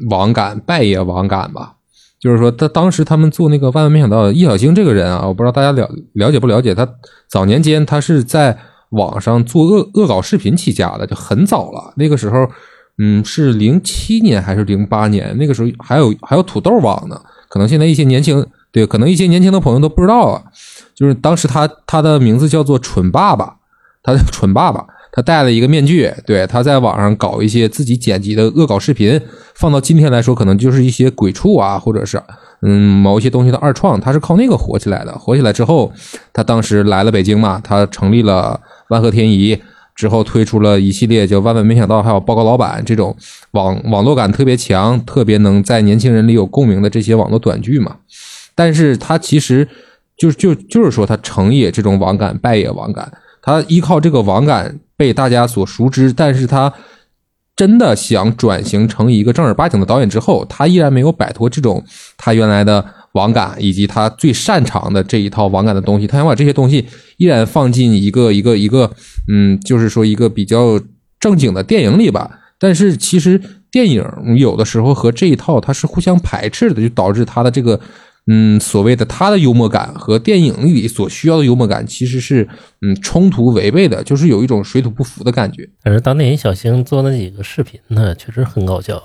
[0.09, 1.75] 网感，败也网感吧。
[2.19, 6.85] 就是说，他当时他们做那个万万没想到，易小星这个人啊，我不知道大家了了解不了解，他
[7.29, 8.57] 早年间他是在
[8.89, 11.93] 网上做恶恶搞视频起家的，就很早了。
[11.95, 12.45] 那个时候，
[13.01, 15.33] 嗯，是零七年还是零八年？
[15.37, 20.43] 那个时候还有还有土豆网呢，可能现在一些年轻对，可能一些年轻的朋友都不知道啊。
[20.93, 23.55] 就是当时他他的名字叫做蠢爸爸，
[24.03, 29.19] 他叫蠢爸爸，他戴了一个面具，对，他在网上搞一些自己剪辑的恶搞视频，
[29.55, 32.21] 放到今天来说，可能就是一些鬼畜啊，或者是
[32.63, 35.17] 嗯某一些东西的二创，他是靠那个火起来的。
[35.17, 35.89] 火起来之后，
[36.33, 38.59] 他当时来了北京嘛，他成立了
[38.89, 39.57] 万和天宜。
[39.99, 43.13] 之后推出了一系列就《万万没想到》，还有《报告老板》这种
[43.51, 47.97] 网网络感特别强、特别能在年轻人里有共鸣的这些网络短剧嘛。
[48.55, 49.67] 但是他其实
[50.15, 53.11] 就就就是说，他成也这种网感，败也网感。
[53.41, 56.71] 他依靠这个网感被大家所熟知，但是他
[57.57, 61.83] 真的想转型成一个正儿八经的导演之后，他依然没有摆脱这种
[62.15, 66.07] 他原来的网感以及他最擅长的这一套网感的东西。
[66.07, 66.85] 他想把这些东西
[67.17, 68.91] 依然放进一个一个一个，
[69.31, 70.79] 嗯，就是说一个比较
[71.19, 72.39] 正经的电影里吧。
[72.57, 73.41] 但是其实
[73.71, 74.03] 电影
[74.37, 77.79] 有的时候和这一套它是互相排斥的，就导致他的这个。
[78.31, 82.47] 嗯，所谓的他的幽默感和电影里所需要的幽默感其实是
[82.85, 85.67] 嗯冲突违背的，就是有一种水土不服的感觉。
[85.81, 89.01] 但是当年小星做那几个视频呢，确实很搞笑。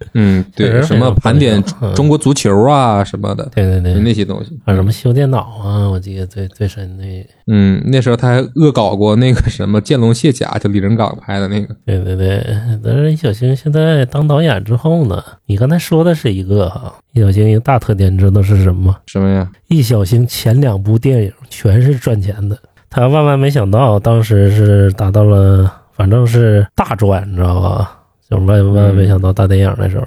[0.14, 1.62] 嗯，对，什么盘点
[1.94, 4.56] 中国足球啊什么的，对对对，那些东西。
[4.64, 7.04] 啊，什么修电脑啊，我记得最最深的，
[7.48, 11.74] 嗯，那时候他还恶搞过那个什么《剑龙卸甲》，就李仁港拍的那个。
[11.84, 12.44] 对对对。
[12.82, 18.96] 但是易小星现在当导演之后呢，你刚才说的是一个哈，易小星一个大特点，你知道是什么吗？
[19.06, 19.48] 什么呀？
[19.66, 22.56] 易小星前两部电影全是赚钱的，
[22.88, 27.97] 他万万没想到当时是达到了，反正是大赚，你知道吧？
[28.28, 30.06] 就是万万万没想到大电影那时候，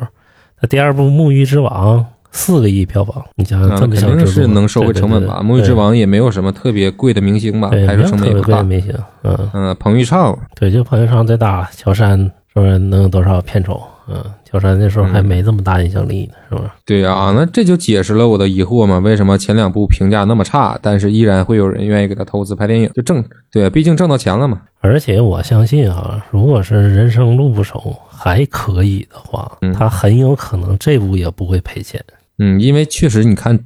[0.60, 2.00] 他第二部《沐浴之王》
[2.32, 5.42] 四个亿票房，你想想啊这么小肯定是能收回成本吧？
[5.46, 8.46] 《沐浴之王》也没有什么特别贵的明星吧，没有特别本也不大。
[8.46, 13.82] 贵的明星，嗯，嗯，彭昱畅，对，就彭昱畅最大，乔杉是不是能有多少片酬？
[14.08, 16.70] 嗯，乔杉那时候还没这么大影响力呢，是不是？
[16.86, 19.00] 对啊，那这就解释了我的疑惑嘛？
[19.00, 22.90] 为什么前两部评价那么差，但是依然会有人愿意给他投资拍电影？
[22.94, 24.62] 就挣对，毕竟挣到钱了嘛。
[24.82, 32.00] 而且我相信啊，如果是人生路不熟还可以的话，嗯他很有可能这部也不会赔钱。
[32.38, 33.60] 嗯，因为确实你看，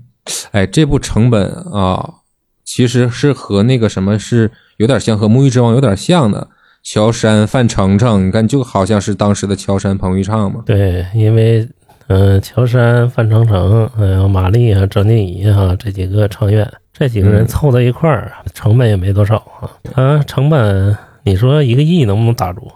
[0.51, 2.09] 哎，这部成本啊，
[2.63, 6.47] 其实是和那个什么是有点像，和《沐浴之王》有点像的。
[6.81, 10.63] 乔杉、范丞丞，你看就好像是当时的乔杉、彭昱畅嘛。
[10.65, 11.67] 对，因为
[12.07, 19.69] 嗯、呃乔杉、范丞丞还有马丽啊、张婧仪啊这几个成员，这几个人嗯凑在一块儿，成本也没多少啊。
[19.83, 22.71] 他成本你说一个亿能不能打住？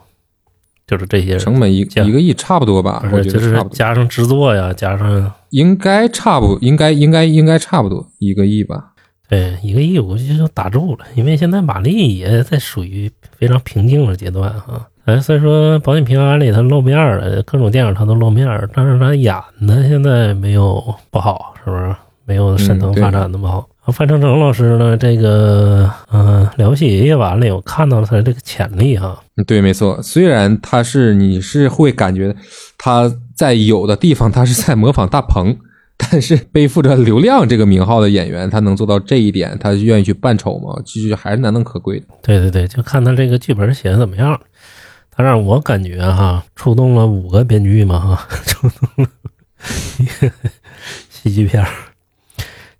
[0.89, 1.37] 就是这些。
[1.37, 8.93] 成本一一个亿差不多吧，我觉得加上制作呀，加上应该差不，应该应该应该差不多一个亿吧。
[9.29, 14.87] 对一个亿，我估计就打住了，因为现在马丽也在属于非常平静的阶段哈。
[15.05, 19.35] 哎，虽然说《保险平安》里他露面了，各种电影他都露面，但是他演
[19.67, 21.95] 的现在没有不好，是不是？
[22.25, 23.67] 没有沈腾发展那么好。
[23.91, 29.21] 范丞丞老师呢，这个嗯、呃了不起夜晚里，我看到了他的这个潜力哈。
[29.35, 30.01] 嗯对，没错。
[30.01, 32.35] 虽然他是你是会感觉
[32.77, 35.57] 他在有的地方他是在模仿大鹏，
[35.97, 40.81] 但是背负着流量这个名号的演员，他能做到这一点，他愿意去扮丑吗？
[40.85, 42.05] 其实还是难能可贵的。
[42.21, 44.39] 对对对，就看他这个剧本写的怎么样。
[45.11, 49.09] 他让我感觉哈，触动了五个编剧嘛哈，触动了
[49.99, 50.31] 一个
[51.09, 51.69] 喜剧片儿。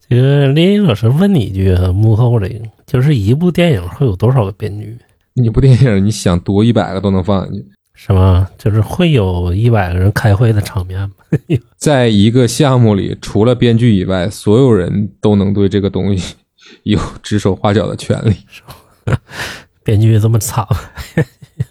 [0.10, 4.98] 这个林英老师问你一句啊，幕后这个就是一部电影会有多少个编剧？
[5.36, 8.48] 一部电影你想多一百个都能放进去，什么？
[8.58, 11.12] 就是会有一百个人开会的场面吗？
[11.78, 16.36] 在一个项目里，除了编剧以外，所有人都能对这个东西
[16.84, 18.36] 有指手画脚的权利。
[19.86, 20.66] 编剧这么惨，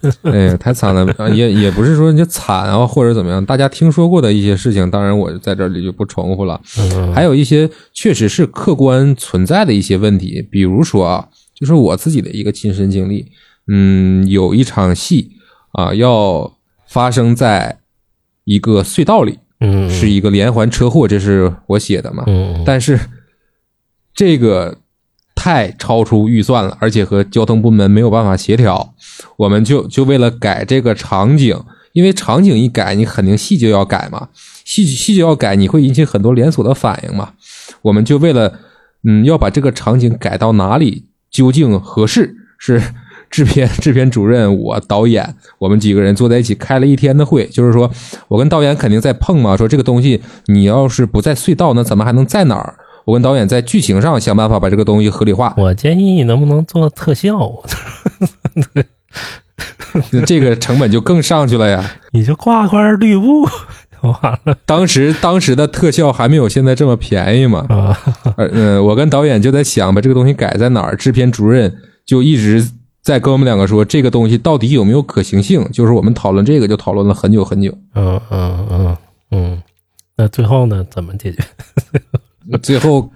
[0.23, 1.05] 哎呀，太惨了！
[1.17, 6.59] 啊也也不是说人家惨啊，或者怎么样，大家听说过的一些事情，当然我在这里就不重复了。
[6.79, 13.25] 嗯，还有一些确实是客观存在的一些问题，比如说啊，就是我自己的一个亲身经历，
[13.67, 15.31] 嗯，有一场戏
[15.73, 16.51] 啊要
[16.87, 17.79] 发生在
[18.45, 22.99] 一个隧道里，嗯是一个连环车祸，这是我写的嘛，嗯但是
[24.13, 24.77] 这个
[25.41, 28.93] 太超出预算了，而且和交通部门没有办法协调，
[29.37, 31.57] 我们就就为了改这个场景，
[31.93, 34.27] 因为场景一改，你肯定戏就要改嘛，
[34.65, 37.29] 戏戏就要改，你会引起很多连锁的反应嘛，
[37.83, 38.59] 我们就为了
[39.07, 42.81] 嗯要把这个场景改到哪里究竟合适，是
[43.31, 47.89] 制片制片主任我导演我们几个人坐在一起开了一天的会，就是说
[48.27, 52.75] 我跟导演肯定在碰嘛，说这个东西你要是不在隧道，那咱们还能在哪儿？
[53.09, 57.51] 我跟导演在剧情上想办法把这个东西合理化， 我建议你能不能做特效？
[60.27, 61.91] 这个成本就更上去了呀。
[62.13, 63.47] 你就挂块绿布
[63.99, 67.97] 就完了当时当时的特效还没有现在这么便宜嘛，啊！
[68.37, 72.63] 呃，嗯，我跟导演就在想把这个东西改在哪儿，制片主任就一直
[73.01, 78.97] 在跟我们两个说这个东西到底有没有可行性，就是我们讨论这个就讨论了很久很久，嗯嗯嗯
[79.31, 79.63] 嗯，
[80.15, 80.85] 那最后呢？
[80.91, 81.43] 怎么解决？
[82.57, 83.11] 最后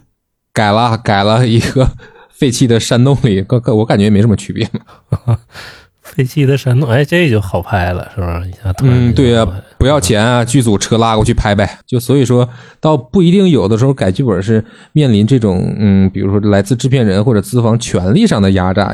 [0.53, 1.89] 改了改了一个
[2.29, 5.39] 废弃的山洞里，个个我感觉也没什么区别嘛。
[6.03, 8.43] 废弃的山洞，哎，这就好拍了，是吧？
[8.83, 9.47] 嗯，对呀、
[9.79, 11.79] 不要钱啊，剧组车拉过去拍呗。
[11.87, 12.47] 就所以说，
[12.79, 18.93] 倒不一定有的时候改剧本是面临这种嗯，比如说来自制片人或者资方权力上的压榨，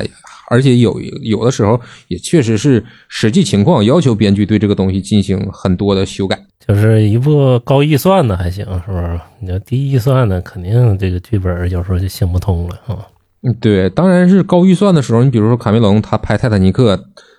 [0.50, 6.38] 而且有有的时候也确实是实际情况要求编剧对这个东西进行很多的修改。
[6.66, 9.20] 就是一部高预算的还行，是不是？
[9.40, 13.06] 你要低预算的，肯定这个剧本有时候就行不通了啊。
[13.42, 16.94] 嗯，对，当然是高预算的时候，你比如说卡梅隆他拍《泰坦尼克》，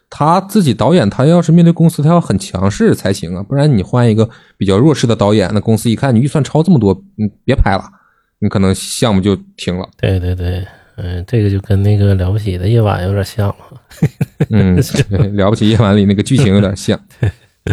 [0.09, 7.83] 他自己导演，他要是面对公司，他要很强势才行啊，不然你换一个比较弱势的导演，那公司一看你预算超这么多，你别拍了，
[8.39, 9.87] 你可能项目就停了。
[9.97, 10.65] 对对对，
[11.03, 13.55] 嗯，这个就跟那个了不起的夜晚有点像了。
[14.51, 14.75] 嗯
[15.35, 16.99] 了不起夜晚里那个剧情有点像。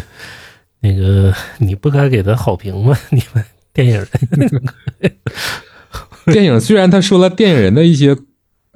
[0.81, 2.97] 那个你不该给他好评吗？
[3.11, 4.09] 你们电影人
[6.27, 8.17] 电影虽然他说了电影人的一些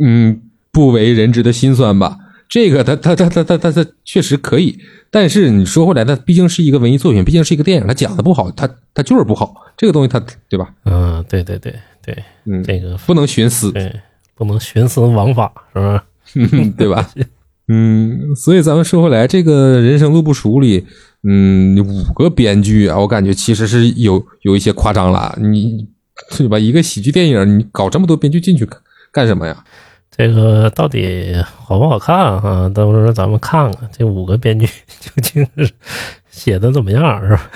[0.03, 4.79] 嗯不为人知的辛酸吧，这个他他他他他他他确实可以，
[5.11, 10.75] 但是你说回来，它毕竟是一个文艺作品，毕竟是一个电影，它讲的不好，它它就是不好，这个东西它对吧？
[10.85, 13.95] 嗯，对对对对，嗯，这个不能徇私，对
[14.35, 16.71] 不能徇私枉法，是不是？
[16.77, 17.09] 对吧？
[17.69, 20.85] 嗯，所以咱们说回来，这个人生路不熟里，
[21.23, 25.37] 嗯，五个编剧啊，我感觉其实是有有一些夸张了。
[25.41, 25.87] 你
[26.37, 26.59] 对吧？
[26.59, 28.81] 一个喜剧电影，你搞这么多编剧进去干
[29.13, 29.65] 干什么呀？
[30.15, 32.69] 这个到底好不好看啊？
[32.75, 35.73] 到时候咱们看看这五个编剧究竟是
[36.31, 37.51] 写的怎么样，是吧？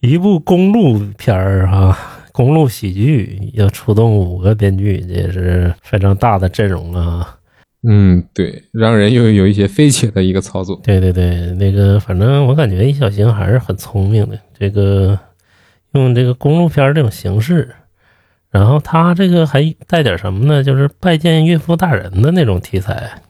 [0.00, 1.98] 一部公路片儿啊，
[2.32, 7.38] 公路喜剧要出动五个编剧，这也是非常大的阵容了啊。
[7.84, 10.80] 嗯，对，让人又有一些费解的一个操作。
[10.84, 15.18] 对对对，那个反正我感觉易小星还是很聪明的，这个
[15.92, 17.74] 用这个公路片儿这种形式，
[18.50, 20.62] 然后他这个还带点什么呢？
[20.62, 23.20] 就是拜见岳父大人的那种题材，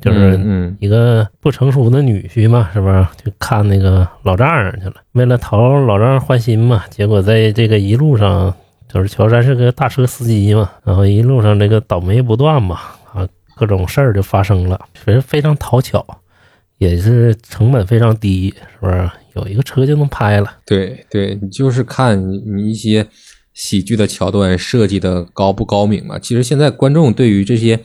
[0.00, 3.06] 就是嗯一个不成熟的女婿嘛，是不是？
[3.24, 8.54] 就看那个老丈人去了，为了讨老丈人欢心嘛，结果在这个一路上，
[8.88, 12.80] 就是乔杉是个大车司机嘛，然后一路上这个倒霉不断嘛，
[13.12, 16.04] 啊，各种事儿就发生了，确实非常讨巧，
[16.78, 19.10] 也是成本非常低，是不是？
[19.36, 23.06] 有一个车就能拍了，对对，你就是看你你一些
[23.54, 26.18] 喜剧的桥段设计的高不高明嘛。
[26.18, 27.78] 其实现在观众对于这些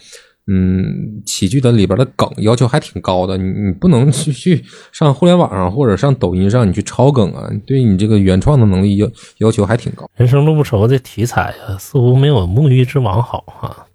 [0.47, 10.07] 嗯喜剧的里边的梗要求还挺高的，你你不能去去上互联网上或者上抖音上你去抄梗啊，对你这个原创的能力要要求还挺高。
[10.15, 13.87] 人生路不熟这题材啊，似乎没有《沐浴之王》好哈、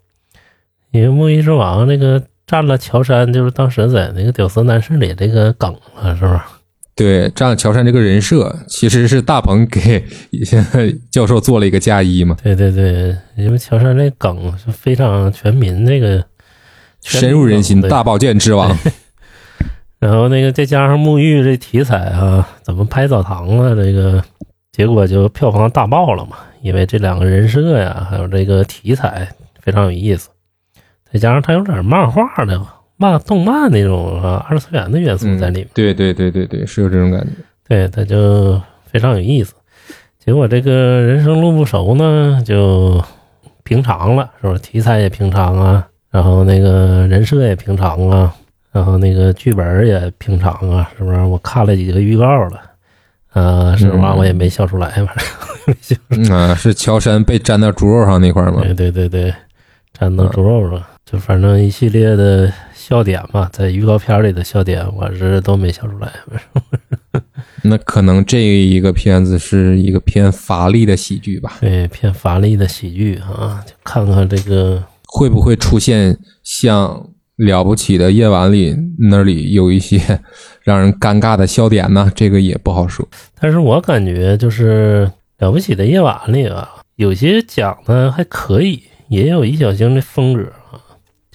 [0.91, 6.57] 因为《沐浴之王》那个占了乔杉，就是当时在那个《屌丝男士》里这个梗了，是吧？
[6.93, 10.03] 对，占了乔杉这个人设，其实是大鹏给
[10.43, 16.23] 现在教授做了一个嫁衣嘛，对对对，因为乔杉那梗是非常全民这个
[17.03, 18.77] 深入人心，梗大保健之王。
[19.99, 24.23] 然后那个再加上沐浴这题材啊，怎么拍澡堂啊，这个
[24.71, 26.37] 结果就票房大爆了嘛。
[26.61, 29.27] 因为这两个人设呀，还有这个题材
[29.59, 30.29] 非常有意思，
[31.11, 32.59] 再加上它有点漫画的
[32.97, 35.67] 漫动漫那种啊二次元的元素在里面。
[35.73, 37.29] 对对对对对，是有这种感觉。
[37.67, 39.53] 对，它就非常有意思。
[40.23, 40.71] 结果这个
[41.01, 43.03] 人生路不熟呢，就
[43.63, 44.55] 平常了，是吧？
[44.59, 48.35] 题材也平常啊，然后那个人设也平常啊，
[48.71, 51.19] 然后那个剧本也平常啊，是不是？
[51.21, 52.61] 我看了几个预告了，
[53.33, 54.13] 呃，实话？
[54.13, 55.07] 我也没笑出来，反
[56.09, 58.61] 正 啊，是乔杉被粘到猪肉上那块吗？
[58.61, 59.33] 对对对对，
[59.99, 66.11] 粘到猪肉上，就反正一系列的笑点嘛，在预告片里的笑点，我是都没笑出来。
[67.63, 71.53] 那可能这一个片子是一个偏乏力的喜剧吧？
[71.61, 74.83] 对，偏乏力的喜剧啊，就看看这个
[75.13, 76.87] 会不会出现像
[77.45, 79.99] 《了不起的夜晚》里那里有一些
[80.63, 82.09] 让人尴尬的笑点呢？
[82.15, 83.05] 这个也不好说。
[83.39, 85.05] 但是我感觉就是
[85.45, 90.79] 《了不起的夜晚》里啊，有些讲的还可以，也有一小星的风格啊，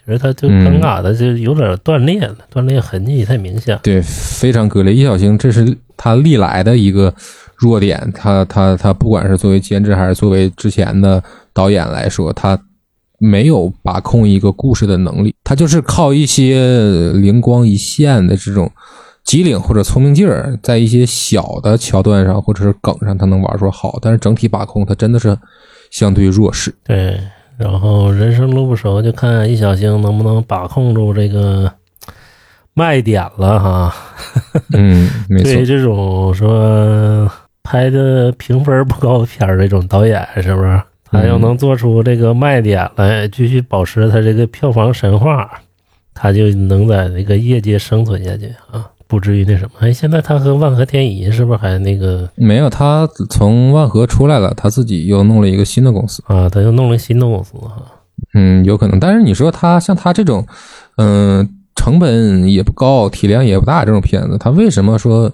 [0.07, 3.79] 就是他就尴尬的就有点断裂了，断裂痕迹太明显。
[3.83, 4.95] 对，非常割裂。
[4.95, 7.13] 易小星这是他历来的一个
[7.57, 11.23] 弱点，他他他不管是作为监制还是作为之前的
[11.53, 12.59] 导演来说，他
[13.19, 18.71] 没有把控一个故事的能力，他就是靠一些灵光一现的这种
[19.25, 25.37] 机灵或者聪明劲儿，在一些小的桥段上或者是梗上，他能玩出好，但是整体把控他真的是
[25.91, 26.75] 相对弱势。
[26.85, 27.19] 对，
[27.57, 31.73] 然后人生路不熟，就看易小星能不能把控住这个
[32.75, 33.95] 卖点了哈。
[34.75, 35.65] 嗯， 没错对。
[35.65, 37.31] 这种说
[37.63, 40.81] 拍的评分不高的片儿，这种导演是不是？
[41.11, 45.51] 他要能做出这个卖点来，继续保持他这个票房神话，
[46.13, 49.71] 他就能在这个业界生存下去啊，不至于那什么。
[49.81, 56.23] 哎，现在他和万和天宜是不是还那个没有，他从万和出来了，他自己又弄了一个新的公司。
[56.27, 56.49] 啊？
[56.49, 57.83] 他又弄了新的公司哈。
[58.35, 58.99] 嗯，有可能。
[58.99, 60.45] 但是你说他像他这种，
[60.97, 65.31] 嗯、成本也不高，体量也不大这种片子，他为什么说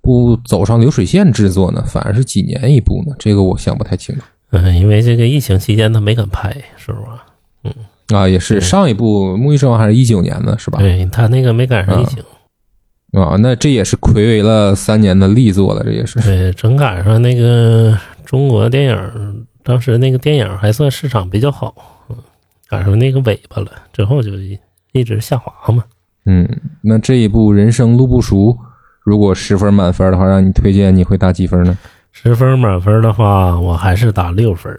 [0.00, 1.84] 不走上流水线制作呢？
[1.86, 3.14] 反而是几年一部呢？
[3.18, 4.22] 这个我想不太清楚。
[4.52, 7.06] 嗯，因为这个疫情期间他没敢拍，是不是？
[7.64, 7.72] 嗯
[8.16, 10.78] 啊，也是上一部《沐浴之王》还是一九年的，是吧？
[10.78, 12.22] 对他那个没赶上疫情，
[13.12, 16.20] 啊，那这也是暌违了三年的力作了，这也是。
[16.20, 17.96] 对，正赶上那个
[18.26, 21.74] 中国电影，当时那个电影还算市场比较好，
[22.10, 22.16] 嗯，
[22.68, 24.58] 赶上那个尾巴了，之后就一
[24.92, 25.82] 一直下滑嘛。
[26.26, 26.46] 嗯，
[26.82, 28.48] 那这一部《人生路不熟》，
[29.04, 31.78] 如果十分满分的话，让你推荐，你会打几分呢？
[32.12, 34.72] 十分满分的话，我还是打六分。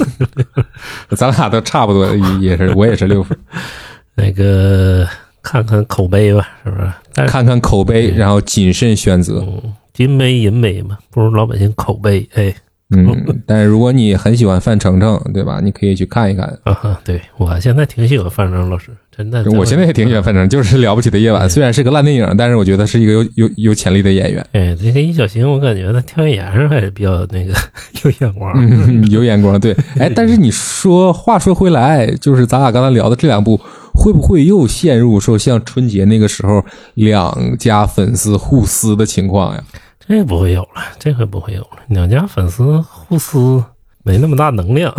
[1.16, 3.36] 咱俩都差不多，也是我也是六分。
[4.14, 5.06] 那个
[5.42, 6.92] 看看口碑吧，是不是？
[7.14, 9.40] 但是看看口碑，然后谨慎选择。
[9.40, 12.28] 嗯，金杯银杯嘛，不如老百姓口碑。
[12.34, 12.54] 哎，
[12.90, 15.60] 嗯， 但是如果你很喜欢范丞丞，对吧？
[15.62, 16.46] 你可以去看一看。
[16.64, 19.44] 啊哈，对我现在挺喜欢范丞丞老师，真的。
[19.52, 27.52] 我现在也挺喜欢范丞丞， 就是《了不起的夜晚》，虽然是个烂电影，但是我觉得是一个有有有潜力的演员，哎，这个易小星，我感觉他挑演员上还是比较那个
[28.04, 28.52] 有眼光。
[28.56, 29.58] 嗯，有眼光。
[29.60, 33.60] 对，哎，但是你说，话说回来，就是咱俩刚才聊的这两部，
[33.94, 36.64] 会不会又陷入说像春节那个时候
[36.94, 39.62] 两家粉丝互撕的情况呀？
[40.10, 41.78] 这不会有了，这回不会有了。
[41.86, 43.62] 两家粉丝互撕
[44.02, 44.92] 没那么大能量，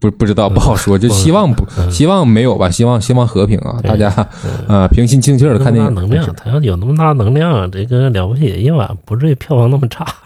[0.00, 4.08] 不 不知道，不好说，就希望不嗯希望没有吧，希望希望和平啊，大家
[4.66, 5.94] 啊平心静气的看电影。
[5.94, 10.06] 能量，他要有那么大能量，这个了不起的夜晚不至于票房那么差。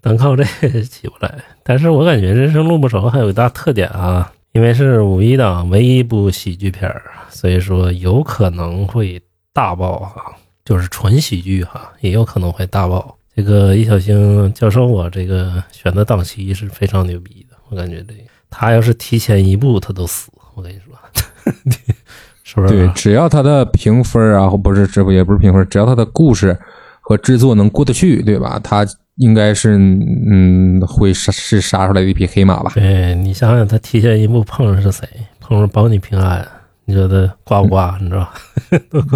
[0.00, 0.44] 单靠这
[0.84, 1.34] 起不来，
[1.64, 9.20] 但是我感觉《人生路不熟》还有一大特点啊，因为是五一档唯一一部喜剧片儿，所以说有可能会
[9.56, 10.36] 大爆哈，
[10.66, 13.16] 就是纯喜剧哈，也有可能会大爆。
[13.34, 20.30] 这个易小星教授啊，这个选的档期是非常牛逼的，我感觉这个他要是提前一步，他都死。
[20.54, 20.94] 我跟你说，
[22.44, 22.74] 是不是？
[22.74, 26.54] 对，只要他的评分啊，或不是这不也不是评分，只要他的故事
[27.00, 28.60] 和制作能过得去，对吧？
[28.62, 28.86] 他
[29.16, 32.72] 应该是嗯会杀是杀出来的一匹黑马吧？
[32.74, 35.08] 对你想想，他提前一步碰上是谁？
[35.40, 36.46] 碰上保你平安，
[36.86, 37.98] 你觉得挂不挂？
[38.00, 38.32] 你知道吧？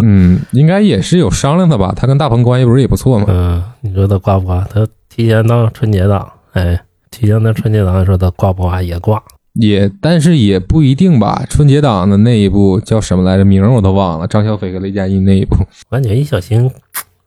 [0.03, 1.93] 嗯，应该也是有商量的吧？
[1.95, 3.25] 他跟大鹏关系不是也不错吗？
[3.29, 4.63] 嗯，你说他挂不挂？
[4.65, 9.23] 他提前到春节档，哎，提前到春节档说他挂不挂也挂。
[9.53, 11.45] 也，但是也不一定吧。
[11.49, 13.43] 春节档的那一部叫什么来着？
[13.43, 14.27] 名儿我都忘了。
[14.27, 15.55] 张小斐和雷佳音那一部，
[15.89, 16.71] 我感觉易小星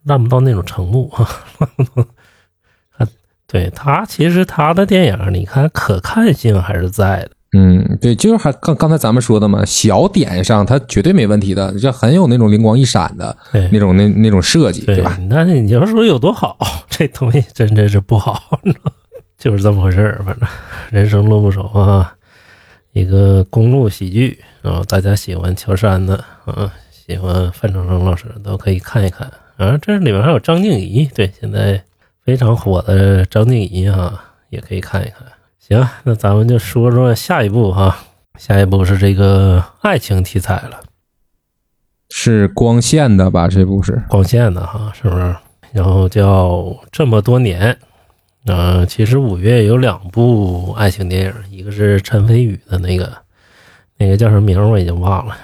[0.04, 1.10] 烂不到那种程度
[2.96, 3.06] 啊，
[3.46, 7.30] 对他其实他的电影，你看可看性还是在的。
[7.56, 15.16] 嗯，对，就是还刚刚才咱们说的嘛，小点上它绝对没问题的，就很有那种灵光一闪的对那种那那种设计，对对吧？？
[15.28, 16.58] 那你要说有多好，
[16.90, 18.60] 这东西真真是不好，
[19.38, 20.22] 就是这么回事儿。
[20.26, 20.48] 反正
[20.90, 22.14] 人生路不熟啊，
[22.92, 29.78] 一个公路喜剧啊，大家喜欢乔杉的啊，喜欢范丞丞老师都可以看一看啊。
[29.80, 31.80] 这里面还有张静怡，对，现在
[32.24, 35.18] 非常火的张静怡啊，也可以看一看。
[35.66, 37.96] 行，那咱们就说说下一步哈、
[38.38, 40.82] 下一步是这个爱情题材了。
[42.10, 43.48] 是光线的吧？
[43.48, 45.34] 这部是，光线的哈，是不是？
[45.72, 47.74] 然后叫这么多年，
[48.44, 53.10] 呃，其实五月有两部爱情电影，一个是陈飞宇的那个，
[53.96, 55.34] 那个叫什么名我已经忘了。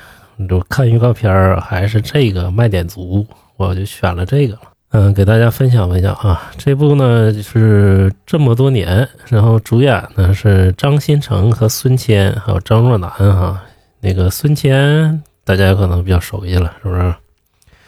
[0.47, 4.61] 就看预告片儿，还是这个卖点足，我就选了这个了。
[4.93, 13.63] 嗯，给大家分享分享啊，这部呢是这么多年，然后主演呢是张新成和孙谦，还有张若楠哈。
[14.01, 17.15] 那个孙谦大家可能比较熟悉了，是不是？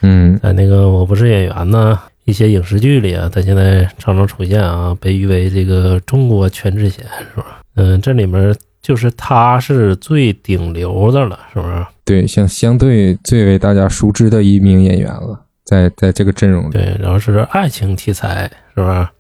[0.02, 7.62] 嗯在那个《我不是演员》呢，一些影视剧里啊，他现在常常出现啊，被誉为这个中国全智贤，是吧？
[7.74, 11.86] 嗯，这里面就是他是最顶流的了，是不是？
[12.04, 15.40] 对，像相对最为大家熟知的一名演员了，
[15.72, 19.10] 在在这个阵容里，对，然后是爱情题材，是吧？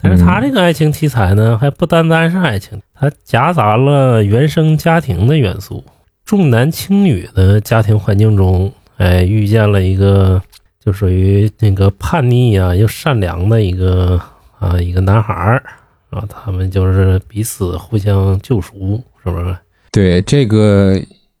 [0.00, 5.84] 但是他这个爱情题材呢，还不单单是爱情，它夹杂了原生家庭的元素，
[6.24, 10.40] 重男轻女的家庭环境中，哎，遇见了一个
[10.82, 14.18] 就属于那个叛逆啊又善良的一个
[14.58, 15.62] 啊一个男孩儿
[16.08, 19.54] 啊，他们就是彼此互相救赎，是不是？
[19.92, 20.98] 对，这个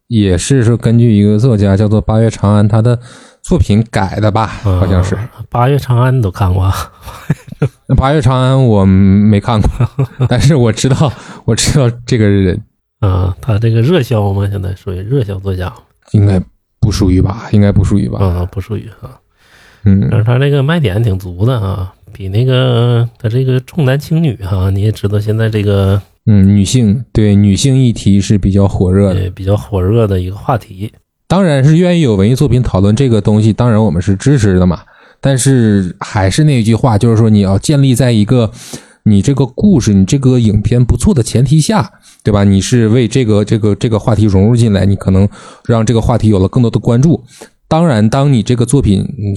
[0.08, 2.98] 也是说根据一个作家叫做八月长安他的
[3.48, 5.14] 作品改的吧，好像是。
[5.14, 6.70] 啊八月长安你都看过
[7.96, 9.70] 八月长安我没看过，
[10.28, 11.10] 但是我知道，
[11.46, 12.62] 我知道这个人
[13.00, 15.72] 啊，他这个热销嘛，现在属于热销作家
[16.12, 16.38] 应该
[16.78, 17.48] 不属于吧？
[17.52, 18.18] 应该不属于吧？
[18.22, 19.18] 啊，不属于啊。
[19.84, 29.20] 嗯但是他这个卖点挺足的啊，比那个他这个重男轻女哈、你也知道现在这个嗯，女性对女性议题是比较火热的。
[29.22, 30.92] 呃比较火热的一个话题。
[31.28, 34.80] 当然是愿意有文艺作品讨论这个东西，当然我们是支持的嘛。
[35.20, 38.50] 但是还是那句话，就是说你要建立在一个
[39.02, 41.90] 你这个故事、你这个影片不错的前提下，
[42.22, 42.44] 对吧？
[42.44, 45.28] 你是为这个这个这个话题融入进来，你可能
[45.66, 47.22] 让这个话题有了更多的关注。
[47.66, 49.36] 当然，当你这个作品嗯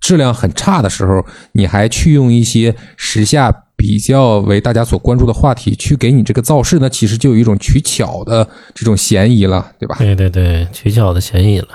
[0.00, 9.96] 质量很差的时候，你还去用一些时下比较为大家所关注的话题去给你这个造势，那其实就有一种取巧的这种嫌疑了，对吧？
[9.98, 11.68] 对对对，取巧的嫌疑了。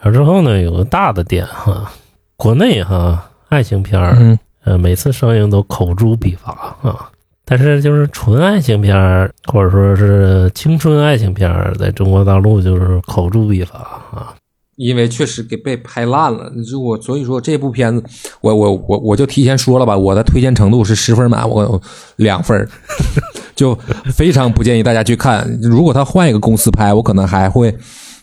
[0.00, 1.92] 而之后呢，有个大的点哈，
[2.36, 7.08] 国内哈爱情片儿，嗯呃，每次上映都口诛笔伐啊。
[7.44, 14.34] 但是就是纯爱情片儿，或者说是青春爱情片儿，在中国大陆就是口诛笔伐啊。
[14.82, 16.50] 因为确实给被拍烂了。
[16.68, 18.02] 就我所以说这部片子，
[18.40, 21.82] 我我我我就提前说了吧，我的推荐程度是十分满，我我
[22.16, 22.68] 两分儿，
[23.54, 23.78] 就
[24.12, 25.48] 非常不建议大家去看。
[25.62, 27.74] 如果他换一个公司拍，我可能还会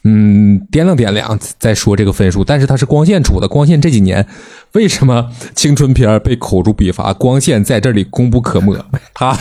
[0.03, 2.43] 嗯掂量掂量再说这个分数。
[2.43, 4.25] 但是它是光线出的，光线这几年
[4.73, 7.13] 为什么青春片儿被口诛笔伐？
[7.13, 8.73] 光线在这里功不可没，
[9.13, 9.37] 他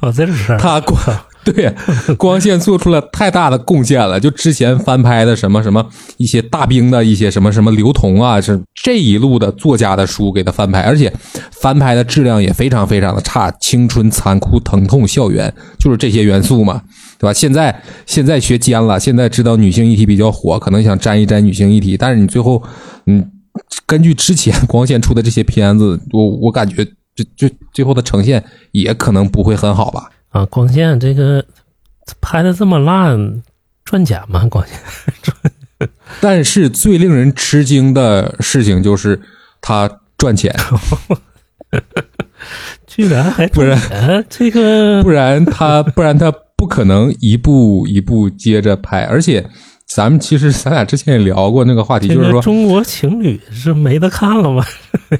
[0.00, 0.98] 哦，这是他光
[1.52, 1.72] 对
[2.16, 4.18] 光线做出了太大的贡献了。
[4.18, 5.86] 就之前翻拍的什么什么
[6.16, 11.12] 一些大兵的一些什么什么刘同啊，是这一路的作家的书给他翻拍，而且
[11.52, 16.82] 翻拍的质量也非常非常的差，青春残酷疼痛校园就是这些元素嘛，
[17.18, 17.32] 对吧？
[17.32, 22.62] 现在现在学尖了，现在知道女性议题比较火，可能想沾一沾女性议题，但是你最后
[23.06, 23.30] 嗯，
[23.86, 26.86] 根据之前 光线出的这些片子，我我感觉。
[27.18, 30.08] 就就最后的呈现也可能不会很好吧？
[30.30, 31.44] 啊，光线这个
[32.20, 33.42] 拍的这么烂，
[33.84, 34.46] 赚钱吗？
[34.50, 34.78] 光线
[35.22, 35.36] 赚
[36.20, 39.20] 但是最令人吃惊的事情就是
[39.60, 40.54] 他赚钱，
[42.86, 49.04] 居然还不然，这个不然他不然他不可能一步一步接着拍。
[49.04, 49.48] 而且
[49.88, 54.62] 咱们其实咱俩之前也聊过那个话题，就是说中国情侣是没得看了吗？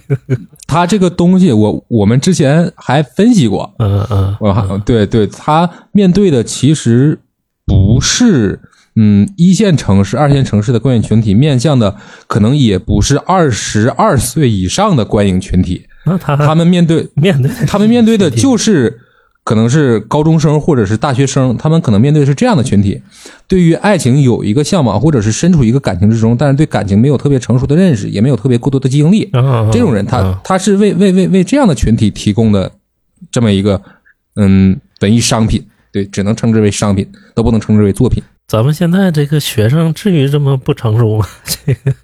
[0.69, 7.19] 他这个东西，我我们之前还分析过，嗯嗯，我还对对，他面对的其实
[7.65, 8.61] 不是
[8.97, 11.97] 嗯一线城市、二线城市的观影群体，面向的
[12.27, 19.01] 可能也不是二十二岁以上的观影群体，那他他们面对面对他们面对的就是
[19.49, 23.01] 可能是高中生或者是大学生，他们可能面对的是这样的群体，
[23.47, 32.71] 对于爱情有一个向往，或者是身处一个感情之中，但是对感情没有特别成熟的认识，也没有特别过多的经历，啊这种人他啊他是为为为为这样的群体提供的
[33.33, 33.81] 这么一个
[34.37, 38.23] 嗯文艺商品，对对，只能称之为商品，都不能称之为作品。
[38.47, 41.27] 咱们现在这个学生至于这么不成熟吗？
[41.45, 41.95] 这个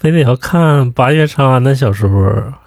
[0.00, 2.10] 非得要看八月长安的小说，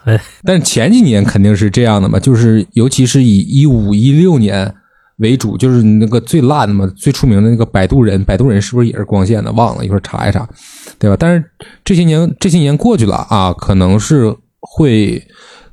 [0.06, 4.72] 哎，但前几年肯定是这样的嘛，就是尤其是以一五一六年
[5.18, 9.52] 为主，就是那个最烂的嘛，最出名的那个摆渡人，摆渡人是不是也是光线的？
[9.54, 10.48] 忘了一会儿查一查，
[11.00, 11.18] 对吧？
[11.20, 11.44] 但是
[11.84, 15.20] 这些年这些年过去了啊，可能是会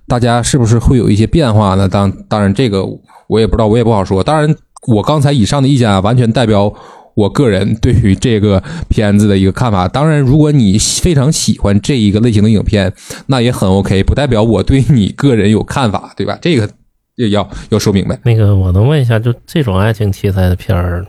[0.08, 1.86] 大家是不是会有一些变化呢？
[1.86, 2.82] 当当然这个
[3.28, 4.24] 我也不知道，我也不好说。
[4.24, 4.56] 当然，
[4.88, 6.72] 我刚才以上的意见啊，完全代表。
[7.14, 12.92] 我个人对于这个片子的一个看法，当然，如果你非常喜欢这一个类型的影片，
[13.26, 16.38] 那也很 OK，不代表我对你个人有看法，对吧？
[16.40, 16.68] 这个
[17.16, 18.18] 也要要说明白。
[18.24, 21.04] 那个，我能问一下，就这种爱情题材的片儿，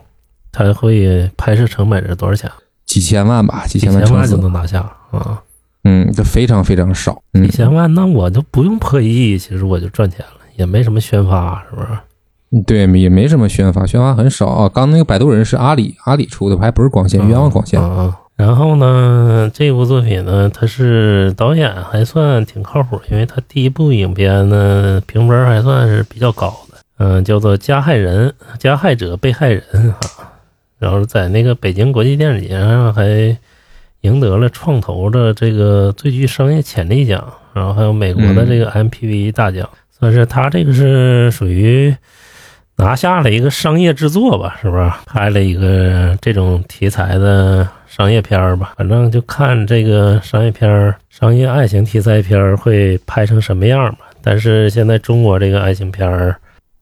[0.52, 2.52] 它会拍摄成本是多少钱？
[2.86, 4.80] 几千万吧，几千万就能拿下
[5.12, 5.42] 啊？
[5.84, 7.22] 嗯，这非常非常少。
[7.34, 11.88] 几千万，那我就不用破亿，其实我就赚钱了，也没什么宣发，是不是？
[12.68, 14.68] 对，也没什么宣发，宣发很少啊。
[14.68, 17.80] 刚那个摆渡人是阿里阿里出的，还不是光线，冤枉光线。
[18.36, 30.30] 然后呢，这部作品呢，它是导演还算挺靠谱，因为他第一部影片呢评分还算是比较高的，嗯，叫做《加害人》，加害者、被害人哈。
[30.78, 33.38] 然后在那个北京国际电影节上还
[34.02, 37.24] 赢得了创投的这个最具商业潜力奖，
[37.54, 41.96] 然后还有美国的这个 MPV 大奖，算是他这个是属于。
[42.78, 44.92] 拿下了一个商业制作吧，是不是？
[45.06, 54.00] 拍了一个这种题材的商业片吧，反正就看这个商业片、商业爱情题材片会拍成什么样吧。
[54.24, 56.36] 但是现在中国这个爱情片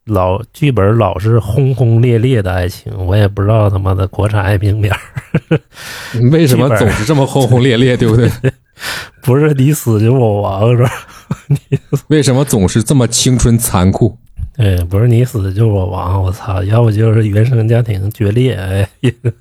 [0.06, 4.94] 老剧本老是轰轰烈烈的爱情，我也不知道他妈的国产爱情片
[6.32, 8.30] 为什么总是这么轰轰烈烈，对不对？
[9.22, 10.92] 不是你死就我亡，是吧？
[12.08, 14.18] 为什么总是这么青春残酷？
[14.60, 16.62] 哎，不是你死就是我亡，我操！
[16.66, 18.86] 要不就是原生家庭决裂，哎，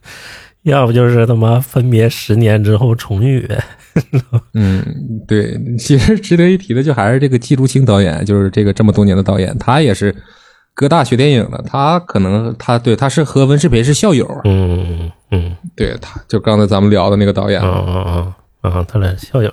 [0.62, 3.44] 要不就是他妈分别十年之后重遇。
[4.54, 4.80] 嗯，
[5.26, 10.14] 对，其实值得一提的就还是这个季竹青导演，就是这个这么多年的导演，他也是
[10.72, 14.24] 哥大学电影的，他可能他对他是和温世培是校友。
[14.44, 17.60] 嗯嗯，对，他就刚才咱们聊的那个导演。
[17.60, 17.92] 啊啊
[18.62, 18.86] 啊啊！
[18.86, 19.52] 他俩校友。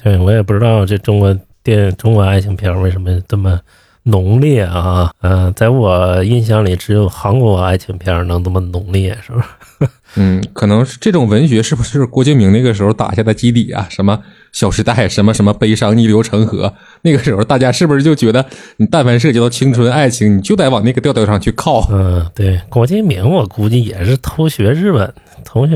[0.00, 3.58] 对我也不知道这中国电中国爱情片为什么这么。
[4.04, 9.58] 浓烈啊，嗯，在我印象里，只有韩国爱情片能这么浓烈，是吧？
[10.16, 13.86] 嗯，可能是这种文学是不是郭敬明那个时候打下的基底啊？
[13.90, 14.16] 什么
[14.52, 18.44] 《小时代》，什么什么悲伤逆流成河，那个时候大家是不是就觉得，
[18.76, 21.88] 你但凡涉及到青春爱情，你就得往那个调调上去靠？
[21.90, 25.12] 嗯，对，郭敬明我估计也是偷学日本，
[25.44, 25.74] 偷学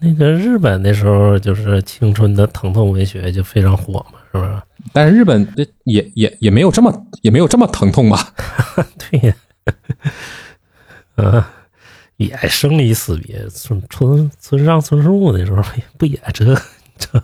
[0.00, 4.50] 那个日本那时候就是青春的疼痛文学就非常火嘛，是不是？
[4.92, 8.34] 但是日本这也也也没有这么也没有这么疼痛吧？
[9.10, 9.34] 对呀，
[11.16, 11.50] 啊，
[12.16, 15.62] 也生离死别，村村村上春树那时候
[15.96, 16.54] 不也这
[16.98, 17.22] 这？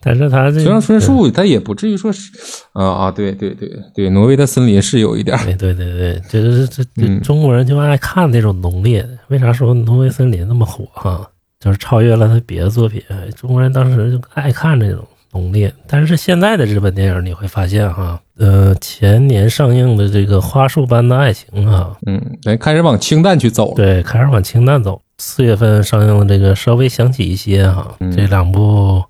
[0.00, 2.32] 但是他这村上春树他也不至于说是
[2.72, 9.10] 啊啊，对对对对，挪威的森林是有一点，对对对对，这这这中国人就爱看那种浓烈的。
[9.28, 11.30] 为啥说挪威森林那么火哈？
[11.60, 13.02] 就是超越了他别的作品，
[13.36, 15.06] 中国人当时就爱看这种。
[15.32, 25.00] 浓烈，但是现在的日本电影你会发现哈，呃，前年上映的这个《花束般的爱情》啊，嗯，哎，开始往清淡去走，对，开始往清淡走。
[25.18, 29.02] 四月份上映的这个稍微想起一些哈，这两部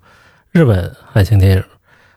[0.51, 1.63] 日本爱情电影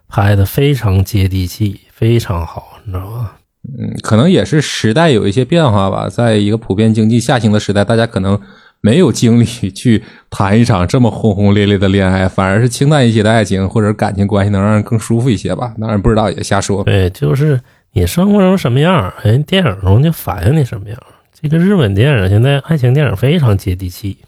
[0.09, 3.33] 拍的非常接地气，非常好，你知道吗？
[3.79, 8.41] 嗯，可能也是时代有一些变化吧，在一个普遍经济下行的时代，大家可能。
[8.83, 15.73] 没有精力去谈一场这么轰轰烈烈的恋爱，反而是清淡一些的爱情或者感情关系能让人更舒服一些吧？
[15.81, 16.83] 当然不知道，也瞎说。
[16.83, 17.61] 对，就是
[17.93, 20.99] 你生活中什么样，人电影中就反映你什么样。
[21.33, 24.19] 这个日本电影现在爱情电影非常接地气，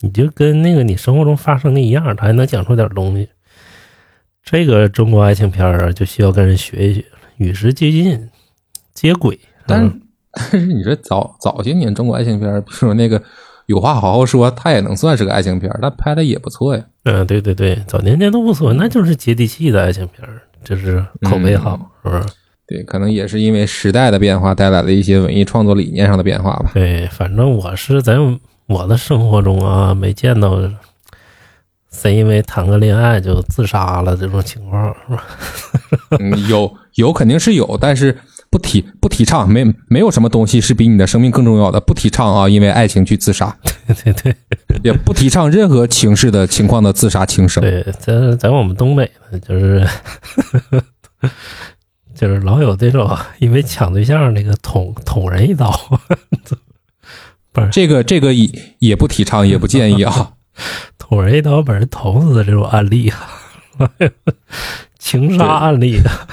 [0.00, 3.28] 你就跟那个你生活中发生的一样，他还能讲出点东西。
[4.42, 7.04] 这个中国爱情片啊，就需要跟人学一学，
[7.36, 8.30] 与时俱进，
[8.94, 9.38] 接轨。
[9.66, 9.92] 但是
[10.32, 13.22] 但是你说早早些年中国爱情片，比如说那个。
[13.68, 16.82] 有话好好说，它也能算是个爱情片，但拍的也不错呀。
[17.04, 20.26] 嗯，对对对，早年间都不错，那就是接地气的爱情片，
[20.64, 22.24] 就是口碑好，是不是？
[22.66, 26.70] 对，可能也是因为时代的变化带来了一些文艺创作理念上的变化吧。
[26.72, 28.16] 对，反正我是在
[28.66, 30.58] 我的生活中啊，没见到
[31.92, 35.24] 谁因为谈个恋爱就自杀了这种情况，是吧？
[36.48, 38.16] 有有肯定是有，但是。
[38.50, 41.80] 不提不提倡，没没有什么东西是比你的生命更重要的。
[41.80, 43.56] 不提倡啊，因为爱情去自杀。
[44.04, 44.34] 对对
[44.66, 47.62] 对，也不提倡任何情势的情况的自杀轻生。
[47.62, 49.86] 对，在在我们东北呢，就是
[52.14, 55.70] 就是老有这种因为抢对象那个捅捅人一刀。
[57.52, 60.32] 不是这个这个也也不提倡，也不建议啊。
[60.98, 63.28] 捅人一刀把人捅死的这种案例啊，
[64.98, 66.28] 情杀案例啊，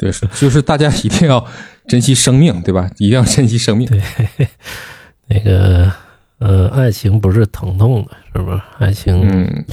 [0.00, 1.46] 对，是就是大家一定要
[1.86, 2.90] 珍惜生命，对吧？
[2.96, 3.86] 一定要珍惜生命。
[3.86, 4.00] 对，
[5.28, 5.92] 那个
[6.38, 8.60] 呃，爱情不是疼痛的，是不是？
[8.78, 9.64] 爱情、嗯，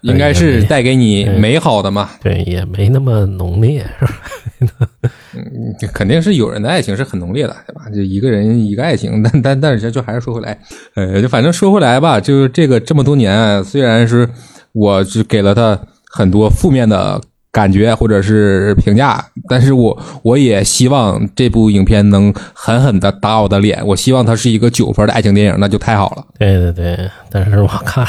[0.00, 2.08] 应该是带给你美好的嘛。
[2.22, 4.88] 对也没那么浓烈，是吧？
[5.34, 7.90] 嗯肯定是有人的爱情是很浓烈的，对吧？
[7.90, 10.58] 就一个人一个爱情，但但但是就还是说回来，
[10.94, 14.26] 呃，就反正说回来吧，就是这个这么多年，虽然是
[14.72, 15.78] 我只给了他
[16.10, 17.20] 很多负面的
[17.54, 23.80] 感觉或者是评价，但是我我也希望这部影片能狠狠的打我的脸。
[23.86, 26.26] 我希望它是一个九分的爱情电影，那就太好了。
[26.36, 28.04] 对对对，但是我看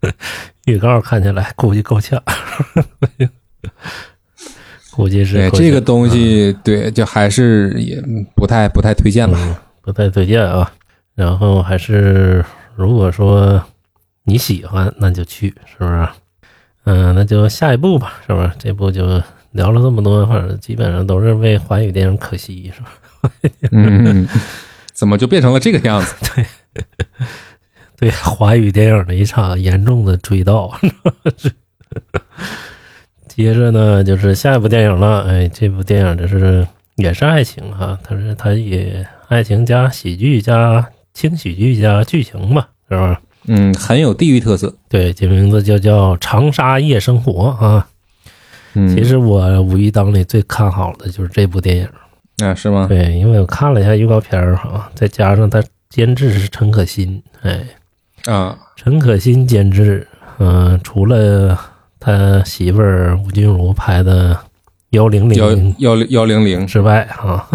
[0.64, 2.18] 预告看起来估计够呛，
[4.96, 8.02] 估计是对这个东西，对，就还是也
[8.34, 9.36] 不太不太推荐吧。
[9.38, 10.72] 嗯，不太推荐啊。
[11.14, 12.42] 然后还是
[12.74, 13.62] 如果说
[14.24, 16.08] 你喜欢，那就去，是不是？
[16.90, 18.50] 嗯，那就下一步吧，是不是？
[18.58, 22.88] 这部就聊了这么多，反正基本上都是为华语电影可惜，是吧？
[23.72, 24.26] 嗯，
[24.94, 26.14] 怎么就变成了这个样子？
[26.32, 26.46] 对
[27.98, 30.72] 对华语电影的一场严重的追悼。
[33.28, 35.24] 接着呢，就是下一部电影了。
[35.28, 36.66] 哎，这部电影就是
[36.96, 43.20] 也是爱情哈，它是它也爱情加喜剧加轻喜剧加剧情吧，是吧？
[43.48, 44.72] 嗯，很有地域特色。
[44.88, 47.88] 对，这名字就叫《长沙夜生活》啊。
[48.74, 51.88] 嗯，其实我五一档里最看好的就是这部电影。
[52.46, 52.86] 啊，是吗？
[52.88, 57.66] 对，因为我看了一下预告片儿哈，再加上他监制是陈可辛，哎，
[58.26, 60.06] 啊，陈可辛监制，
[60.38, 61.58] 嗯、除了
[61.98, 64.34] 他媳妇儿吴君如拍的
[64.90, 67.48] 《幺零零幺零》幺幺零零，之外啊，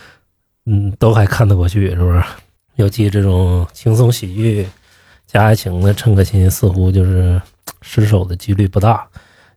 [0.66, 2.22] 嗯，都还看得过去，是不是？
[2.76, 4.66] 尤其这种轻松喜剧
[5.30, 7.40] 加爱情的，陈可辛似乎就是
[7.82, 9.06] 失手的几率不大。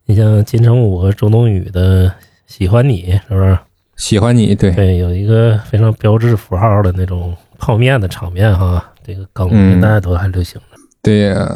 [0.05, 2.09] 你像金城武和周冬雨的
[2.45, 3.57] 《喜欢你》，是不是？
[3.95, 10.77] 喜欢你，对，对，有一个非常标志符号的那种泡面的场面哈，这个梗嗯现在都还流行着。
[11.03, 11.47] 对呀，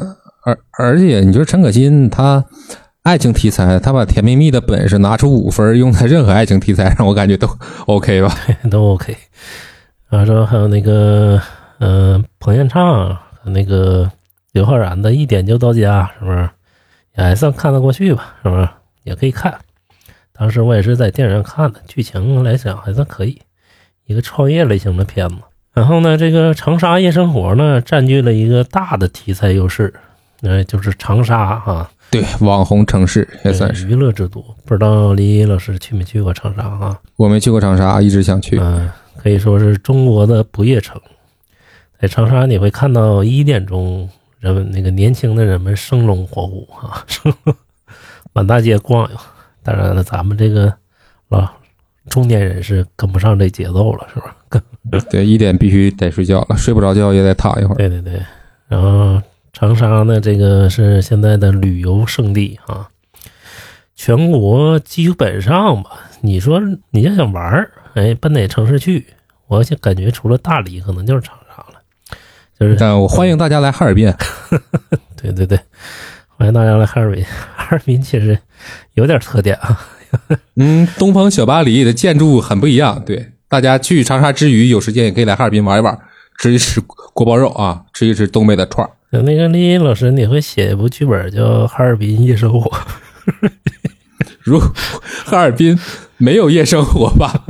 [0.44, 2.46] 而而且你说陈可辛他
[3.02, 7.50] 爱情题材，他把《甜蜜蜜》的本事拿出五分，用在任何爱情题材上，我感觉都
[7.88, 8.34] OK 吧？
[8.70, 9.18] 都 OK。
[10.08, 11.42] 然后还有那个，
[11.80, 13.18] 嗯、彭昱畅和
[13.50, 14.12] 那个
[14.52, 16.50] 刘昊然的《一点就到家》，是不是
[17.18, 18.36] 也还算看得过去吧？
[18.44, 18.68] 是不是
[19.04, 19.54] 也可以看？
[20.38, 23.42] 当时我也是在电影院看的，剧情来讲还算可以，
[24.06, 25.36] 一个创业类型的片子。
[25.74, 29.94] 然后呢，这个长沙夜生活呢，占据了一个大的题材优势，
[30.42, 33.88] 呃，就是长沙啊，对，网红城市也算是。
[33.88, 34.44] 娱乐之都。
[34.66, 37.00] 不知道李老师去没去过长沙啊？
[37.18, 38.58] 我没去过长沙，一直想去。
[38.60, 41.00] 嗯，可以说是中国的不夜城。
[42.00, 47.34] 在长沙，你会看到一点钟，人们那个年轻的人们生龙活虎啊， 生
[48.34, 49.18] 满大街逛悠。
[49.64, 50.72] 当然了，咱们这个
[51.30, 51.50] 老
[52.10, 54.36] 中年人是跟不上这节奏了，是吧？
[54.50, 54.62] 跟
[55.10, 57.78] 对，一点必须得睡觉了，睡不着觉也得躺一会儿。
[57.78, 58.22] 对对对。
[58.68, 59.22] 然后
[59.54, 62.90] 长沙呢，这个是现在的旅游胜地啊，
[63.96, 65.92] 全国基本上吧，
[66.22, 69.08] 你说你要想玩儿，哎，奔哪城市去？
[69.48, 71.36] 我就感觉除了大理，可能就是长。
[72.60, 74.14] 就是但我欢迎大家来哈尔滨。
[75.22, 75.60] 对对对，
[76.38, 77.24] 欢迎大家来哈尔滨。
[77.24, 78.38] 哈尔滨其实
[78.94, 79.80] 有点特点啊，
[80.56, 83.04] 嗯，东方小巴黎的建筑很不一样。
[83.06, 85.98] 对，大家去长沙之余，有时间也可以来哈尔滨玩一玩，
[86.40, 88.92] 吃一吃锅包肉啊，吃一吃东北的串儿。
[89.10, 92.70] 那个丽音老师，你会写一部剧本叫《哈尔滨夜生活》？
[94.44, 94.60] 如
[95.26, 95.78] 哈尔滨
[96.18, 97.44] 没有夜生活吧？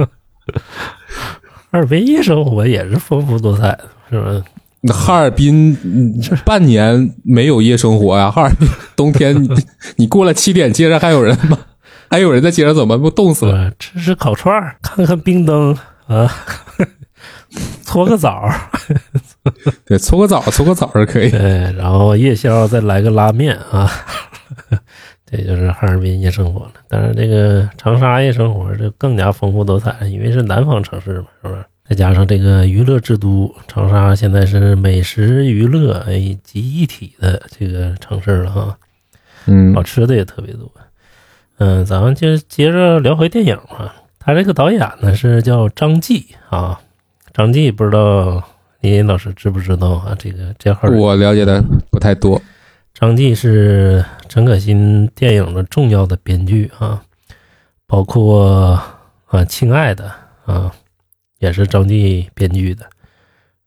[1.72, 4.44] 哈尔滨夜生活也是丰富多彩的，是吧？
[4.88, 6.14] 那哈尔滨嗯
[6.46, 9.50] 半年没有夜生活呀、哈尔滨冬天你
[9.96, 11.58] 你过了七点，街上还有人吗？
[12.10, 12.96] 还有人在街上走吗？
[12.96, 13.70] 不冻死了？
[13.70, 13.76] 吧？
[13.80, 15.76] 吃吃烤串儿，看看冰灯
[16.08, 16.32] 啊，
[17.84, 18.54] 搓个澡儿，
[19.86, 21.32] 对，搓个澡，搓个澡是可以。
[21.32, 21.40] 对，
[21.74, 23.90] 然后夜宵再来个拉面啊，
[25.26, 26.74] 这就是哈尔滨夜生活了。
[26.88, 31.66] 当然，这个长沙夜生活就更加丰富多彩了，因为是南方城市嘛，是不是？
[31.88, 38.78] 再加上这个娱乐之都，长沙现在是美食娱乐哎集一体的这个城市了哈。
[39.46, 40.72] 嗯好吃的也特别多。
[41.58, 43.96] 嗯，咱们就接着聊回电影吧。
[44.18, 46.82] 他这个导演呢是叫张继啊，
[47.32, 48.44] 张继不知道
[48.82, 50.16] 林老师知不知道啊？
[50.18, 52.42] 这个这号人我了解的不太多。
[52.96, 57.04] 张继是陈可辛电影的重要的编剧啊，
[57.86, 58.82] 包括
[59.28, 60.12] 啊《亲爱的》
[60.52, 60.74] 啊，
[61.46, 62.86] 也是张继编剧的。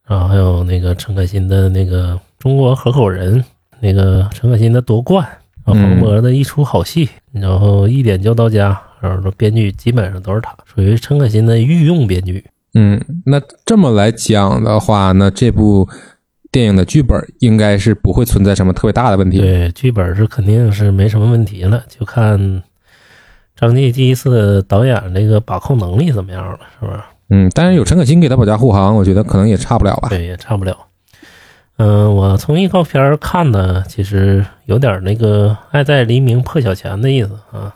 [0.06, 3.44] 然后还有那个陈可辛的那个中国合伙人，
[3.78, 5.22] 那个陈可辛的夺冠，
[5.64, 12.42] 然后黄渤的一出好戏，然后一点就到家，然后说编剧基本上都是他，属于陈可辛的御用编剧。
[12.74, 15.86] 嗯，那这么来讲的话，那这部
[16.50, 19.38] 电影的剧本应该是不会存在什么特别大的问题。
[19.38, 22.62] 对，剧本是肯定是没什么问题了，就看
[23.54, 26.98] 张继第一次导演这个把控能力怎么样了，是不是？
[27.30, 30.08] 嗯，但是有陈可辛给他保驾护航，我觉得可能也差不了吧。
[30.08, 30.76] 对，也差不了。
[31.76, 37.74] 嗯，我从预告片看的，其实有点那个“爱在黎明破晓前”的意思啊。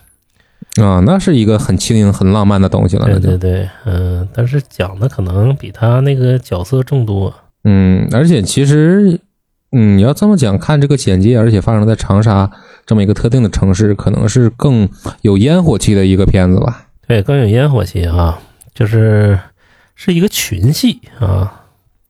[0.80, 3.04] 啊，那是一个很轻盈、很浪漫的东西了。
[3.06, 7.32] 对对对，嗯，但是讲的可能比他那个角色众多。
[7.64, 9.20] 嗯，而且其实，
[9.70, 12.50] 嗯，你要这么讲，看这个简介，而且发生在长沙
[12.86, 14.88] 这么一个特定的城市，可能是更
[15.20, 16.86] 有烟火气的一个片子吧。
[17.06, 18.40] 对，更有烟火气啊，
[18.74, 19.38] 就是
[19.94, 21.60] 是一个群戏啊。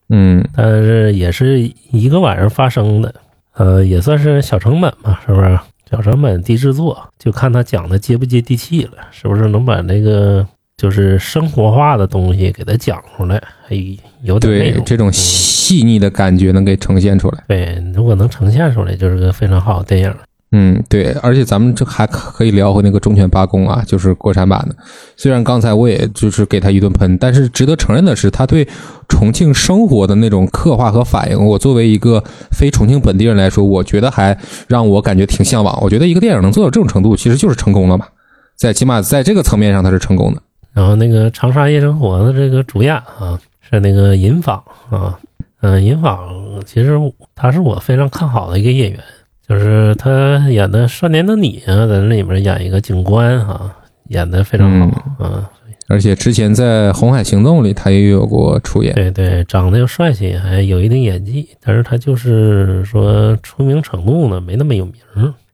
[0.09, 1.61] 嗯，但是也是
[1.91, 3.15] 一个晚上发生的，
[3.55, 5.59] 呃，也算是小成本嘛，是不是？
[5.91, 10.47] 小成本低制作，就看他讲的接不接地气了，是不是能把那个
[10.77, 13.75] 就是生活化的东西给他讲出来，还
[14.23, 17.45] 有点对这种细腻的感觉能给呈现出来。
[17.47, 20.15] 对，如果能呈现出来，就是个非常好的电影。
[20.55, 24.77] 嗯，对，而且咱们这还可以聊回那个《忠犬八公》啊，就是国产版的。
[25.17, 28.69] 虽然刚才我也就是给他一顿喷，但是值得承认的是，他对
[29.09, 34.39] 重庆生活的那种刻画和反应，我作为一个非重庆本地人来说，我觉得还
[34.69, 35.79] 让我感觉挺向往。
[35.81, 38.07] 我觉得一个电影能做到这种程度，其实就是成功了嘛，
[38.55, 40.43] 在起码在这个层面上，它是成功的。
[40.75, 43.41] 然后那个《长沙夜生活》的这个主演啊，
[43.71, 45.19] 是那个尹昉啊，
[45.63, 46.19] 嗯，尹昉
[46.67, 46.99] 其实
[47.35, 49.01] 他是我非常看好的一个演员。
[49.47, 53.75] 就是他演的《少年的你》啊，在那里面演一个警官啊，
[54.09, 55.51] 演的非常好啊。
[55.89, 58.95] 而且之前在《红海行动》里，他也有过出演。
[58.95, 61.47] 对对，长得又帅气，还有一定演技。
[61.61, 64.95] 但是他就是说出名程度呢，没那么有名。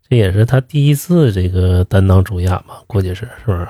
[0.09, 2.83] 这也是他第一次这个担当主演吧？
[2.87, 3.67] 估计是是不是？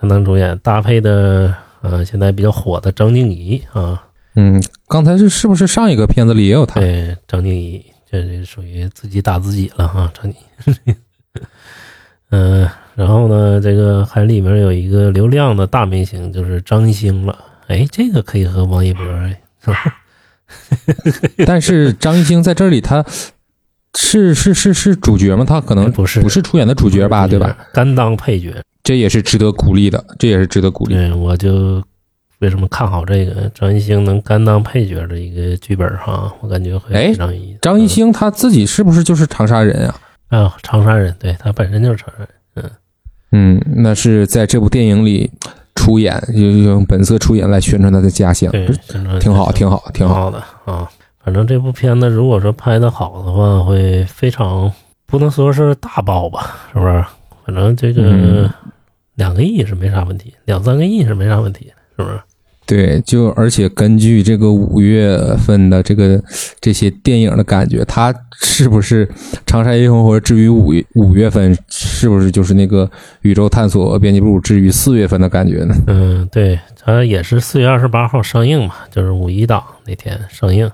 [0.00, 4.00] 担当主演搭配的，呃，现在比较火的张静怡啊。
[4.36, 6.78] 嗯，刚才是是不是上一个片子里也有他？
[6.78, 7.82] 对，张静怡。
[8.22, 10.34] 这这属于自己打自己了哈，张你，
[12.30, 17.38] 嗯， 然后呢，这个还里面有一个流量的大明星，就是张艺兴了。
[17.68, 19.96] 哎，这个可以和王一博哎，是吧？
[21.46, 23.04] 但是张艺兴在这里，他
[23.98, 25.44] 是是是是主角吗？
[25.44, 27.56] 他可能不是不是出演的主角吧，对吧？
[27.72, 30.94] 甘当配角，这也是值得鼓励的，这也是值得鼓励。
[30.94, 31.82] 对，我就。
[32.38, 36.32] 为什么看好这个张艺兴能甘当配角的一个剧本哈？
[36.40, 37.58] 我感觉会非常有意思。
[37.62, 40.00] 张艺兴他自己是不是就是长沙人啊？
[40.28, 42.28] 啊，长沙人，对他本身就是长沙人。
[42.56, 42.70] 嗯
[43.32, 45.30] 嗯，那是在这部电影里
[45.74, 48.66] 出演，用用本色出演来宣传他的家乡，对，
[49.20, 50.88] 挺好，挺好，挺好的啊。
[51.22, 54.72] 反正这部片子如果说拍的好的话，会非常
[55.06, 57.04] 不能说是大爆吧，是不是？
[57.44, 58.50] 反正这个
[59.14, 61.72] 两个亿是没啥问题，两三个亿是没啥问题。
[61.96, 62.20] 是不是？
[62.66, 66.20] 对，就而且根据这个五月份的这个
[66.60, 69.06] 这些电影的感觉，它是不是
[69.46, 72.84] 《长沙夜生活》至于五月五月份，是不是就是那个
[73.20, 75.76] 《宇宙探索编辑部》至于四月份的感觉呢？
[75.86, 80.68] 嗯，对，它也是四月二十八号上映嘛，就是五一档那天上映。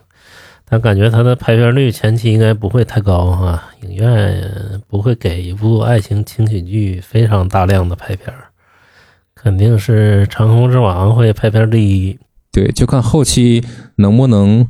[0.65, 4.43] 但感觉它的排片率前期应该不会太高哈，影院
[4.89, 8.33] 不会给一部爱情轻喜剧非常大量的排片。
[9.43, 12.17] 肯定是《长空之王》会排片第一，
[12.53, 13.65] 对，就看后期
[13.97, 14.69] 能不能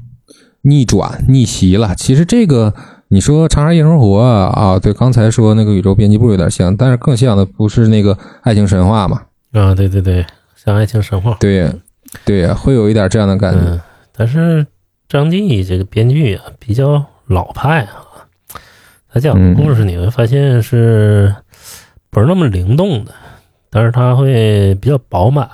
[0.62, 1.94] 逆转逆袭了。
[1.94, 2.72] 其实这个
[3.08, 9.20] 你说《长沙夜生活》啊，对，刚才说那个宇宙编辑部有点像，但是更像的不是那个爱情神话嘛？
[9.52, 10.24] 啊，对对对，
[10.56, 11.70] 像爱情神话，对
[12.24, 13.78] 对，会有一点这样的感觉。
[14.16, 14.66] 但是
[15.06, 18.24] 张继这个编剧啊，比较老派啊，
[19.12, 21.34] 他讲的故事你会发现是
[22.08, 23.12] 不是那么灵动的。
[23.74, 25.48] 但是它会比较饱满，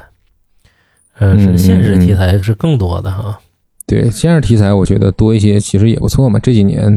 [1.21, 3.39] 嗯，是现实题材是更多的哈。
[3.87, 6.39] 对，现实题材我觉得多一些，其实也不错嘛。
[6.41, 6.93] 这几年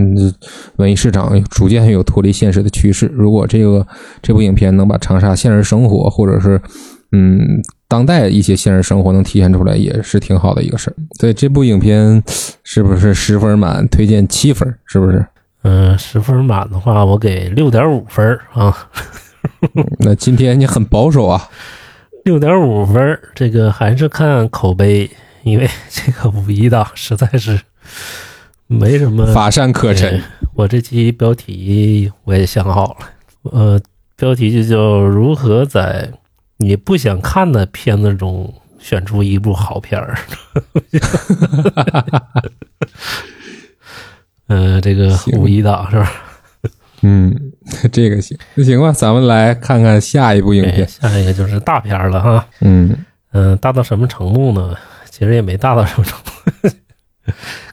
[0.78, 3.06] 文艺市场逐渐有脱离现实的趋势。
[3.14, 3.86] 如果这个
[4.22, 6.60] 这部影片能把长沙现实生活，或者是
[7.12, 10.96] 嗯当代一些现实生活能体现出来，也是挺好的一个事儿。
[11.20, 12.22] 所以这部影片
[12.64, 13.88] 是不是十分满？
[13.88, 15.26] 推荐七分，是不是？
[15.62, 18.76] 嗯，十分满的话，我给六点五分啊。
[20.00, 21.50] 那今天你很保守啊，
[22.26, 25.10] 六点五分，这个还是看口碑，
[25.44, 27.60] 因为这个五一档实在是
[28.68, 30.22] 没什么乏善可陈。
[30.54, 33.82] 我这期标题我也想好了，呃，
[34.16, 36.12] 标题就叫“如何在
[36.58, 40.18] 你不想看的片子中选出一部好片儿。
[44.48, 46.12] 嗯、 这个五一档是吧？
[47.02, 47.51] 嗯，
[47.92, 50.88] 这个行，那行吧，咱们来看看下一部影哎，片。
[50.88, 52.48] 下一个就是大片了哈。
[52.62, 52.96] 嗯
[53.34, 54.76] 嗯、大到什么程度呢？
[55.10, 56.70] 其实也没大到什么程度，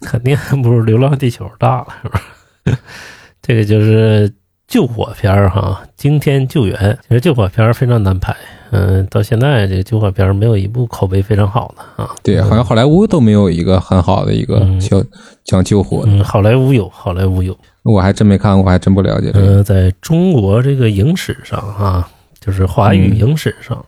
[0.06, 2.20] 肯定不如《流浪地球》大了，是吧？
[3.40, 4.30] 这个就是
[4.68, 6.96] 救火片儿哈，惊天救援。
[7.08, 8.36] 其实救火片儿非常难拍，
[8.70, 12.10] 嗯、到现在这个救火片儿没有一部口碑非常好的啊。
[12.22, 15.02] 对，好像好莱坞都没有一个很好的一个嗯叫
[15.44, 17.56] 讲救火的，嗯，好莱坞有，好莱坞有。
[17.82, 19.46] 我还真没看过，我还真不了解这个。
[19.46, 22.06] 呃，在中国这个影史上啊，
[22.38, 23.82] 就是华语影史上，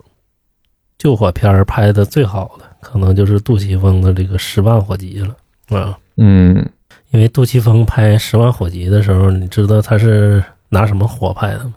[0.96, 5.98] 救火片儿拍的最好的，可能就是杜琪峰的这个《十万火急》了啊。
[6.16, 6.66] 嗯，
[7.10, 11.74] 因为杜琪峰拍《十万火急》的时候，你知道他是拿什么火拍的吗？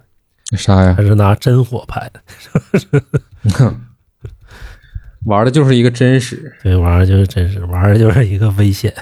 [0.58, 1.04] 啥呀还？
[1.04, 2.22] 是拿真火拍的。
[5.26, 6.54] 玩的就是一个真实。
[6.62, 8.94] 对玩意儿就是真实玩的就是一个危险。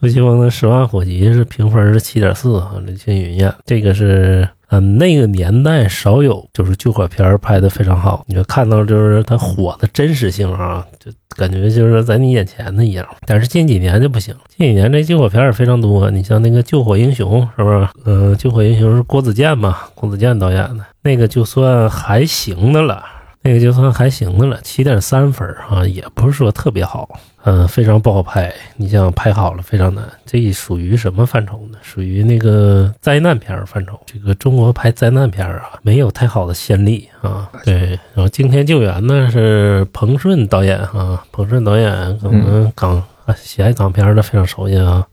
[0.00, 13.06] 杜琪峰的《十万火急》是评分是七点四啊，林青云演这个是嗯那个年代少有就是救火片拍的非常好，你就看到就是它火的真实性啊，就感觉就是在你眼前的一样。
[13.26, 17.88] 但是近几年就不行，近几年这救火片也非常多，你像那个《救火英雄》是不是？
[18.06, 23.04] 嗯、救火英雄》是郭子健嘛，郭子健导演的那个就算还行的了。
[23.42, 27.08] 那个就算还行的了，七点三分儿啊，也不是说特别好，
[27.44, 28.52] 嗯、非常不好拍。
[28.76, 31.78] 你想拍好了非常难，这属于什么范畴呢？
[31.80, 33.98] 属于那个灾难片儿范畴。
[34.04, 37.48] 这个中国拍灾难片儿啊，没有太好的先例啊。
[37.64, 45.06] 对，然后《惊天救援》呢是彭顺导演啊，彭顺导演可能港啊喜爱港片儿的非常熟悉啊。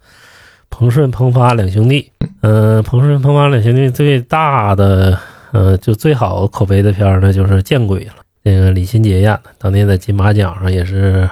[0.69, 2.11] 彭顺、彭发两兄弟，
[2.41, 5.17] 嗯、彭顺、彭发两兄弟最大的。
[5.57, 8.13] 呃，就最好口碑的片儿呢，就是《见鬼》了。
[8.43, 11.27] 那个李心洁演的，当年在金马奖上也是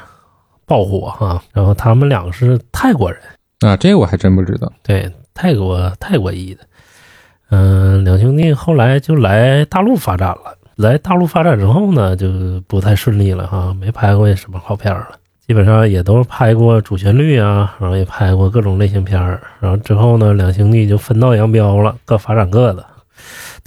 [0.66, 1.40] 爆火哈。
[1.54, 3.22] 然后他们两个是泰国人，
[3.60, 4.72] 啊，这个我还真不知道。
[4.82, 6.62] 对，泰国泰国裔的。
[7.52, 10.58] 嗯、两兄弟后来就来大陆发展了。
[10.76, 12.28] 来大陆发展之后呢，就
[12.68, 15.20] 不太顺利了哈，没拍过什么好片儿了。
[15.48, 19.40] 基本上也都拍过主旋律啊，然后也拍过各种类型片儿。
[19.60, 22.84] 然后之后呢，两兄弟就分道扬镳了，各发展各的。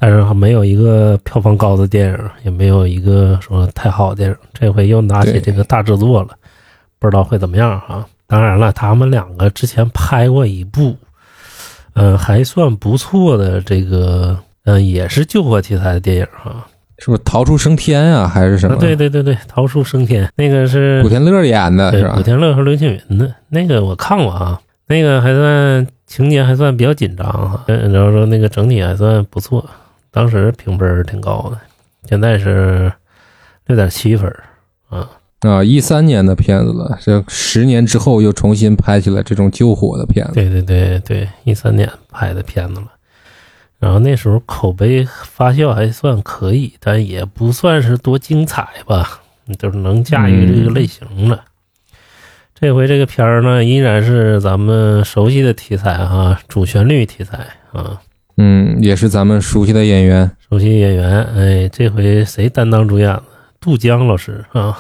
[0.01, 4.36] 但是还没有一个票房高的电影，也没有一个说太好的电影。
[4.55, 6.28] 这回又拿起这个大制作了，
[7.01, 8.07] 不知道会怎么样啊？
[8.28, 10.94] 当然了，他们两个之前拍过一部，
[11.94, 16.64] 嗯、还算不错的这个，嗯、也是救火题材的电影哈。
[16.99, 18.76] 是不是逃出升天啊，还是什啊，么？
[18.80, 22.22] 对对对对，逃出升天那个是古天乐演的对是吧古？
[22.22, 29.64] 天乐和刘青云的那个我看过啊，那个还算情节还算比较紧张啊，嗯然后说那个整体还算不错，
[30.11, 31.59] 当时评分挺高的，
[32.09, 32.93] 现在是
[33.67, 34.45] 六点七分儿
[34.89, 35.11] 啊。
[35.41, 40.33] 啊，一三年的片子了，这十年之后又重新拍起来这种救火的片子。
[40.33, 42.89] 对对对对，一三年拍的片子了，
[43.79, 49.21] 然后那时候口碑发酵还算可以，但也不算是多精彩吧，
[49.59, 51.45] 就是能驾驭这个类型了。
[52.61, 58.03] 这回这个片儿呢，依然是咱们熟悉的题材哈、主旋律题材啊，
[58.39, 60.30] 嗯，也是咱们熟悉的演员。
[60.49, 61.24] 熟悉演员。
[61.36, 63.22] 哎，这回谁担当主演了？
[63.61, 64.78] 杜江老师啊，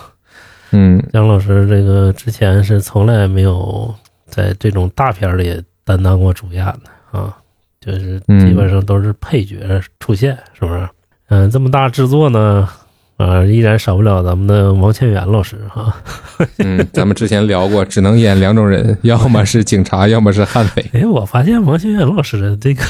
[0.70, 3.92] 嗯，江老师这个之前是从来没有
[4.24, 7.36] 在这种大片儿里担当过主演的啊，
[7.80, 9.56] 就是基本上都是配角
[9.98, 10.88] 出现，是不是？
[11.28, 12.68] 嗯，这么大制作呢，
[13.16, 15.92] 啊，依然少不了咱们的王千源老师哈、
[16.58, 20.88] 嗯，咱们之前聊过，只能演两种人，要么是警察，要么是悍匪。
[20.92, 22.82] 哎，我发现王千源老师的这个，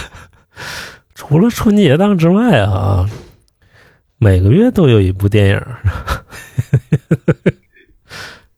[1.15, 3.09] 除了春节档之外啊，
[4.19, 5.63] 每个月都有一部电影。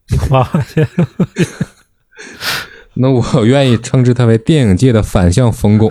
[0.08, 0.88] 你发现？
[2.94, 5.90] 那我愿意称之它为电影界的反向冯巩。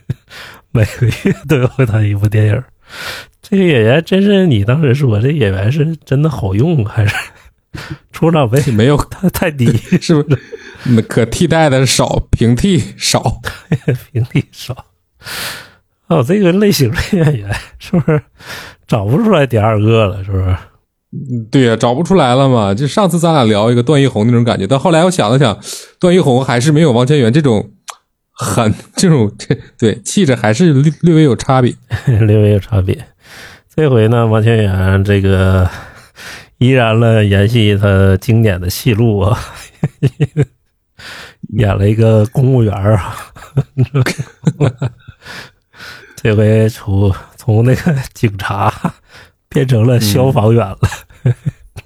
[0.72, 2.62] 每个月都有他一部电影。
[3.40, 7.14] 这个演员真是你当时说这演员是真的好用，还是
[8.12, 9.66] 出场费 没有，太太低，
[10.00, 10.38] 是不是？
[10.86, 13.40] 那可替代的少，平替少。
[14.12, 14.86] 平替少？
[16.08, 18.22] 哦，这个类型的演员是不是
[18.86, 20.22] 找不出来第二个了？
[20.22, 20.56] 是不是？
[21.50, 22.74] 对呀、找不出来了嘛。
[22.74, 25.58] 就上次咱俩聊一个段奕宏那种感觉，但后来我想了想，
[25.98, 27.70] 段奕宏还是没有王千源这种
[28.32, 31.74] 很这种这对气质还是略略微有差别。
[32.06, 33.06] 略微有差别。
[33.74, 35.68] 这回呢，王千源这个
[36.58, 39.38] 依然了延续他经典的戏路啊，
[41.56, 43.16] 演了一个公务员啊，
[46.24, 48.72] 这回从从那个警察
[49.50, 50.78] 变成了消防员了。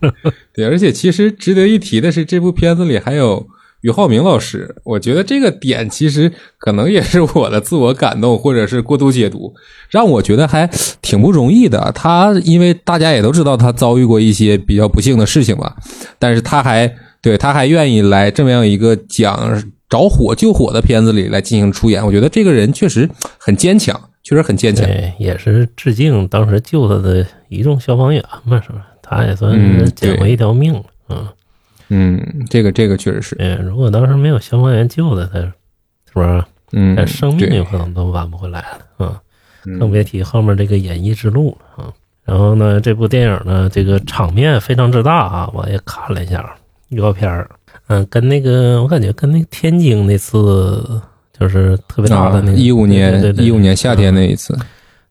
[0.54, 3.48] 对，而且其实值得一提的是，这部片子里还有
[3.80, 9.52] 俞灏明老师，我觉得这个点其实可能也是我的自我感动，或者是过度解读，
[9.90, 10.70] 让我觉得还
[11.02, 11.90] 挺不容易的。
[11.92, 15.74] 他因为大家也都知道他遭遇过一些比较不幸的事情吧，
[16.20, 24.84] 但是他还对他还愿意来这么样一个讲着火救火的片子里来进行出演，我觉得这个人确实很坚强，确实很坚强。
[24.84, 28.86] 对，也是致敬当时救他的一众消防员嘛，是吧？
[29.02, 30.84] 他也算是嗯捡回一条命了。
[31.08, 31.28] 嗯，
[31.88, 35.52] 嗯，这个这个确实是，嗯，如果当时没有消防员救他，他是
[36.12, 36.44] 不是？
[36.72, 38.78] 嗯这，生命有可能都挽不回来了。
[38.98, 39.08] 嗯。
[39.08, 41.92] 嗯更别提后面这个演艺之路了啊。
[42.24, 46.54] 然后呢，这部电影呢，这个场面非常之大啊，我也看了一下
[46.90, 47.50] 预告片儿，
[47.88, 51.02] 嗯，跟那个我感觉跟那个天津那次
[51.38, 54.58] 就是特别大的那个啊一五年一五年夏天嗯那一次，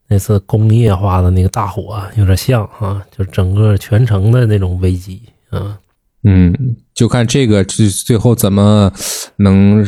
[0.07, 5.77] 那次工业化的那个大火啊有点像啊，就整个全城的那种危机啊。
[6.23, 6.53] 嗯，
[6.93, 8.91] 就看这个最最后怎么
[9.37, 9.85] 能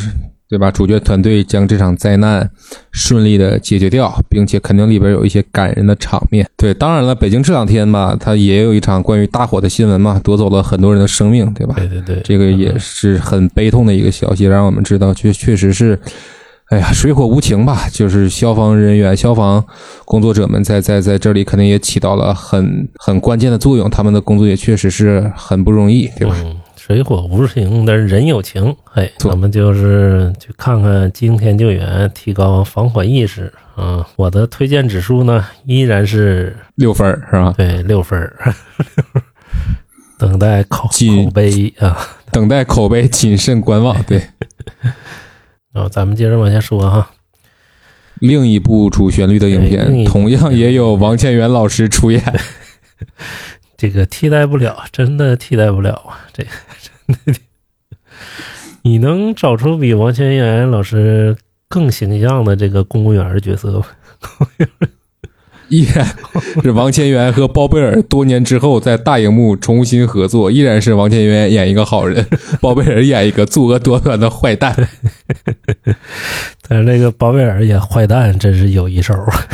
[0.50, 0.68] 对吧？
[0.68, 2.50] 主角团队将这场灾难
[2.90, 6.44] 顺利的解决掉，并且肯定里边有一些感人的场面。
[6.56, 11.76] 对，当然了，北京这两天吧，它也有一场关于大火的新闻嘛，夺走了很多人的生命，对吧？
[11.78, 15.96] 对对对，这个也是很悲痛的一个消息，让我们知道，确确实是，
[16.70, 17.86] 哎呀，水火无情吧。
[17.92, 19.64] 就是消防人员、消防
[20.04, 26.34] 工作者们在在在这里肯定也起到了很很关键的作用，他们的工作也确实是很不容易，对吧？
[26.44, 26.56] 嗯，
[26.90, 28.74] 水火无情，但是人有情。
[28.94, 34.04] 哎，咱们就是去看看惊天救援，提高防火意识啊。
[34.16, 37.54] 我的推荐指数呢，依然是六分儿是吧？
[37.56, 38.52] 对六分儿，
[40.18, 41.96] 等待口口碑啊。
[42.32, 44.02] 等待口碑，谨慎观望。
[44.02, 44.20] 对，
[45.72, 47.08] 然 后咱们接着往下说哈。
[48.18, 52.20] 另一部主旋律的影片，同样也有王千源老师出演。
[53.80, 56.20] 这个替代不了，真的替代不了啊！
[56.34, 56.50] 这个
[57.06, 57.40] 真的，
[58.82, 61.34] 你能找出比王千源老师
[61.66, 63.86] 更形象的这个公务员的角色吗？
[65.70, 66.06] 依然
[66.62, 72.26] 是王千源和包贝尔多年之后在大荧幕重新合作，依然是王千源演一个好人，
[72.60, 74.76] 包贝尔演一个作恶多端的坏蛋。
[76.68, 79.46] 但是那个包贝尔演坏蛋真是有一手啊！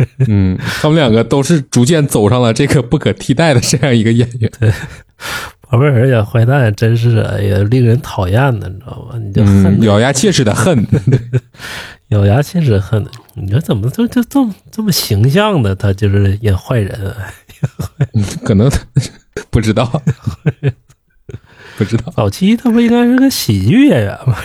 [0.28, 4.50] 嗯，他们两个都是逐渐走上了这个不可替代的这样一个演员。
[5.68, 9.16] 宝贝尔演坏蛋真是哎呀令人讨厌的，你知道吧？
[9.18, 10.84] 你就恨嗯，咬牙切齿的恨。
[12.08, 13.06] 咬牙切齿恨。
[13.34, 17.16] 你说怎么就就这么这么形象的他就是演坏人啊？
[18.44, 18.68] 可能
[19.50, 20.02] 不知道，
[21.78, 22.12] 不知道。
[22.16, 24.36] 早期他不应该是个喜剧演员吗？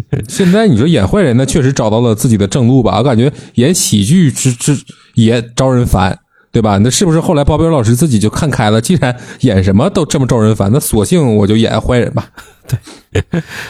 [0.28, 2.98] 现在你说演坏人呢，确实找到了自己的正路吧？
[2.98, 4.76] 我感觉演喜剧之之
[5.14, 6.18] 也招人烦，
[6.52, 6.78] 对吧？
[6.78, 8.80] 那是不是后来包贝尔老师自己就看开了？
[8.80, 12.28] 既然演什么都这么招人烦，那索性我就演坏人吧。
[12.66, 12.78] 对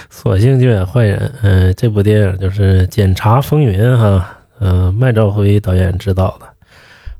[0.09, 1.33] 索性就演坏人。
[1.43, 6.47] 嗯、这部电影就是《检察风云》哈，嗯、麦兆辉导演执导的。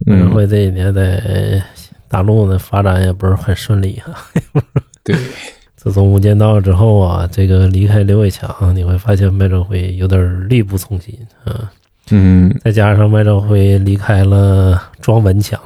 [0.07, 1.63] 麦兆嗯，辉这几年在
[2.09, 4.13] 大陆呢发展也不是很顺利哈。
[5.05, 5.15] 对，
[5.87, 11.71] 自从《无间道》之后啊，这个离开刘伟强，你会发现麦兆辉有点力不从心啊。
[12.11, 15.61] 嗯，再加上麦兆辉离开了庄文强，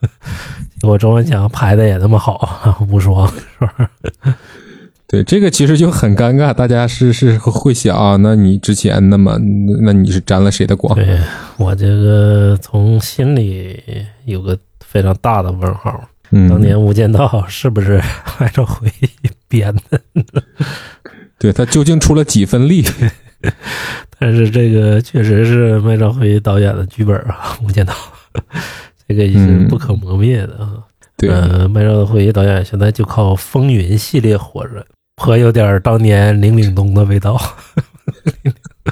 [0.80, 3.90] 结果庄文强拍的也那么好，无双是吧？
[5.06, 9.38] 对，这个其实就很尴尬，大家是是会想啊，那你之前那么，
[9.82, 10.94] 那你是沾了谁的光？
[10.94, 11.18] 对
[11.58, 13.78] 我这个从心里
[14.24, 16.02] 有个非常大的问号。
[16.36, 18.02] 嗯，当年《无间道》是不是
[18.40, 18.90] 麦兆辉
[19.46, 20.00] 编的？
[21.38, 22.84] 对他究竟出了几分力？
[24.18, 27.94] 但是这个确实是麦兆辉导演的剧本啊，《无间道》
[29.06, 30.72] 这个也是不可磨灭的啊。
[31.16, 34.84] 对，呃，麦兆辉导演现在就靠《风云》系列火着，
[35.14, 37.40] 颇有点当年林岭东的味道。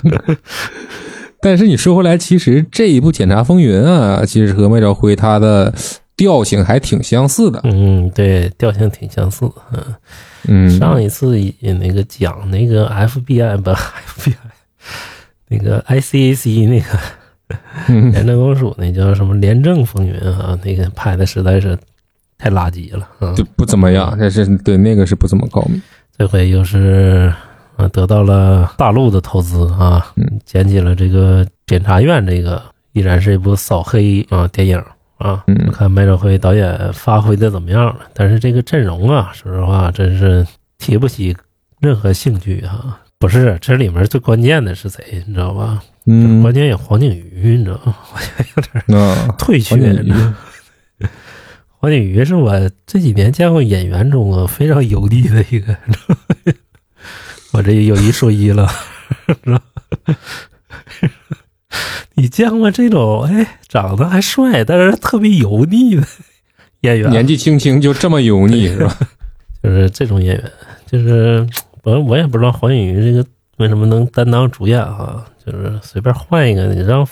[1.41, 5.75] 但是你说回来，其实这一部《检察风云》啊，其实和麦兆辉他的
[6.23, 7.61] 调性还挺相似的。
[7.65, 9.51] 嗯，对，调性挺相似。
[9.73, 9.95] 嗯，
[10.47, 14.35] 嗯，上一次也那个讲那个 FBI 不 FBI
[15.49, 17.57] 那个 ICAC 那个
[17.89, 21.77] 嗯廉政公署那叫什么《廉政风云》啊，那个拍的实在是
[22.39, 23.35] 太垃圾了啊！
[23.35, 25.83] 就不怎么样，但是对那个是不怎么高明。
[26.17, 27.35] 这回又是
[27.77, 32.63] 啊得到了大陆的投资啊，嗯捡起了这个检察院这个，
[32.93, 34.81] 依然是一部扫黑啊电影
[35.23, 35.45] 啊。
[35.47, 38.01] 嗯看麦兆辉导演发挥的怎么样了？
[38.13, 40.47] 但是这个阵容啊，说实话真是
[40.79, 41.35] 提不起
[41.81, 45.83] 任何兴趣啊、不是，这里面最关键的是谁，你知道吧？
[46.07, 47.97] 嗯关，键有黄景瑜，你知道吗？
[48.87, 50.37] 那退却，黄景瑜你知道吗
[51.79, 52.53] 黄景瑜是我
[52.87, 55.77] 这几年见过演员中啊非常油腻的一个，
[57.53, 58.69] 我这有一说一了，
[59.27, 59.61] 是吧？
[62.15, 66.03] 你见过这种哎长得还帅，但是特别油腻的
[66.83, 67.11] 演员？
[67.11, 68.97] 年纪轻轻就这么油腻是吧？
[69.63, 70.53] 就是这种演员，
[70.87, 71.47] 就是
[71.85, 73.25] 我我也不知道黄景瑜这个
[73.59, 75.25] 为什么能担当主演啊？
[75.45, 77.07] 就是随便换一个，你让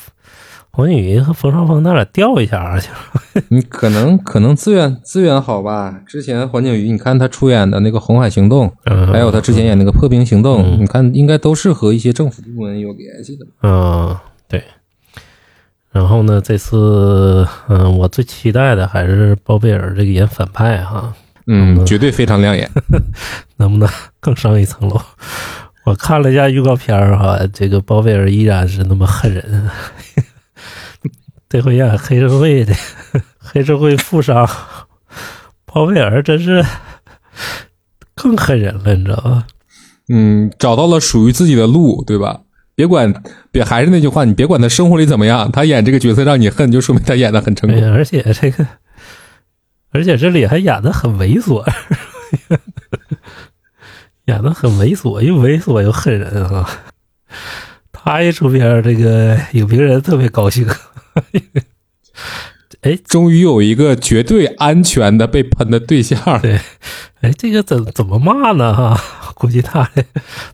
[0.72, 2.88] 黄景瑜和冯绍峰他俩调一下啊，就
[3.48, 6.00] 你可能可能资源资源好吧？
[6.06, 13.44] 之前黄景瑜，你看他出演的那个《红海行动》，嗯还有他之前演那个《破冰行动》，嗯你看应该都是和一些政府部门有联系的。
[13.62, 14.16] 嗯，
[14.50, 14.62] 对。
[15.90, 21.12] 然后呢，这次嗯，我最期待的还是包贝尔这个演反派哈，
[21.46, 22.70] 嗯，绝对非常亮眼。
[23.56, 23.88] 能不能
[24.20, 25.00] 更上一层楼？
[25.84, 29.70] 我看了一下预告片儿哈，这个包贝尔依然是那么恨人，
[31.48, 32.74] 这回演黑社会的
[33.40, 34.48] 黑社会富商，
[35.64, 36.64] 包贝尔真是
[38.14, 39.46] 更恨人了，你知道吧？
[40.08, 42.42] 嗯，找到了属于自己的路，对吧？
[42.74, 43.12] 别管，
[43.50, 47.92] 别还是那句话，你别管他生活里怎么样，他演这个角色让你恨，就说明他演的很成功。
[47.92, 48.66] 而且这个，
[49.90, 51.64] 而且这里还演的很猥琐，
[54.26, 56.68] 演的很猥琐，又猥琐又恨人啊！
[57.92, 60.66] 他一出片，这个影评人特别高兴。
[62.82, 66.40] 哎终于有一个绝对安全的被喷的对象了。
[66.40, 66.58] 对，
[67.20, 68.72] 哎，这个怎怎么骂呢？
[68.74, 68.98] 哈，
[69.34, 69.84] 估计他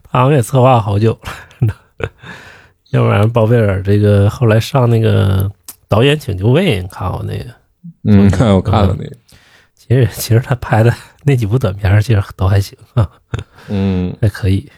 [0.03, 1.17] 他好像也策划好久
[1.61, 1.73] 了，
[2.91, 5.51] 要不然包贝尔这个后来上那个
[5.87, 7.45] 导演请就位，你看过那个？
[8.03, 9.11] 嗯，看 我看了那个，
[9.75, 10.93] 其实其实他拍的
[11.23, 13.09] 那几部短片其实都还行啊，
[13.69, 14.69] 嗯，还可以，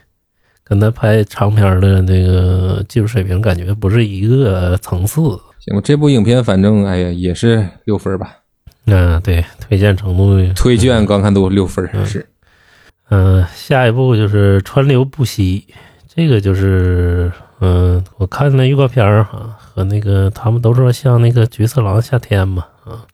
[0.63, 5.21] 跟他拍长片的那个技术水平感觉不是一个层次。
[5.59, 8.37] 行吧，这部影片反正哎呀也是六分吧，
[8.85, 12.25] 嗯、对，推荐程度，推荐观看度六分是。
[13.09, 15.65] 嗯、下一部就是《川流不息》，
[16.19, 17.31] 这个就是，
[17.61, 23.07] 嗯、我看那预告片儿哈，和那个他们都说像那个《橘次郎夏天》嘛，啊，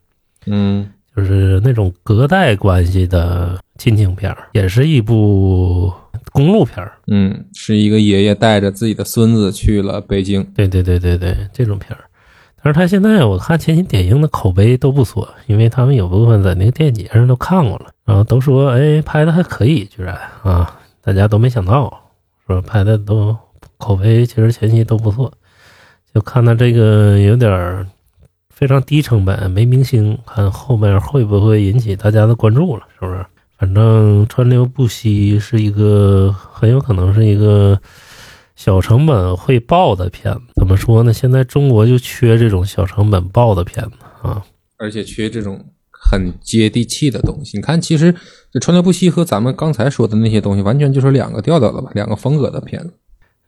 [0.47, 5.93] 嗯就是那种隔代关系的亲情片儿，也是一部
[6.31, 6.93] 公路片儿。
[7.05, 10.43] 嗯，是一个爷爷带着自己的孙子去了北京。
[10.55, 11.99] 对对对对对，这种片儿。
[12.63, 22.04] 但是他现在我看前期点映的口碑都不错，因为他们有部分在那个电影节上都看过了，然后都说哎拍的还可以，居然啊，大家都没想到，
[22.47, 23.35] 说拍的都
[23.77, 25.31] 口碑其实前期都不错，
[26.13, 27.87] 就看他这个有点儿
[28.49, 33.25] 非常低成本，没明星，看后面会不会引起大家的关注了，是不是？
[33.57, 37.79] 反正川流不息是一个很有可能是一个
[38.55, 40.41] 小成本会爆的片子。
[40.55, 41.13] 怎么说呢？
[41.13, 44.43] 现在中国就缺这种小成本爆的片子啊。
[44.77, 45.65] 而且缺这种
[46.09, 47.57] 很接地气的东西。
[47.57, 48.13] 你看，其实
[48.51, 52.93] 这《川流不息》和咱们刚才说的那些东西，完全就是两个调调的吧，两个风格的片子。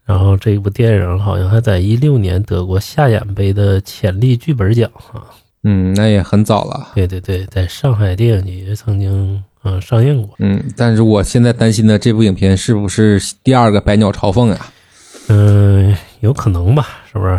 [0.06, 5.22] 然后这部电影好像还在一六年得过夏衍杯的潜力剧本奖啊。
[5.64, 6.94] 嗯，那也很早了。
[6.96, 10.36] 对对对，在上海电影节曾经嗯上映过。
[10.40, 14.66] 嗯，但是我现在担心的这部影片是不是第二个《百鸟朝凤》呀？
[15.28, 17.38] 嗯，有可能吧，是不是？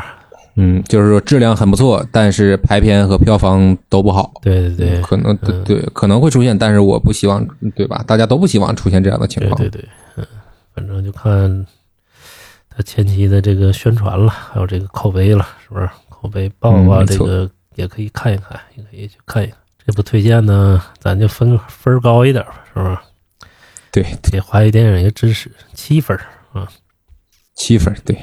[0.60, 4.32] 嗯，就是说质量很不错，但是排片和票房都不好。
[4.42, 8.02] 对对对，可能对对可能会出现，但是我不希望，对吧？
[8.08, 9.56] 大家都不希望出现这样的情况。
[9.56, 10.26] 对对对，嗯，
[10.74, 11.64] 反正就看
[12.68, 15.88] 他前期的这个宣传了，还有这个口碑了，是不是？
[16.08, 19.56] 口碑爆的话，嗯这个也可以看一看，也可以去看一看。
[19.86, 22.98] 这部推荐呢，咱就分分高一点吧，是不是？
[23.92, 26.18] 对，给华语电影一个支持，七分
[26.52, 26.68] 啊。
[27.54, 28.16] 七分，对，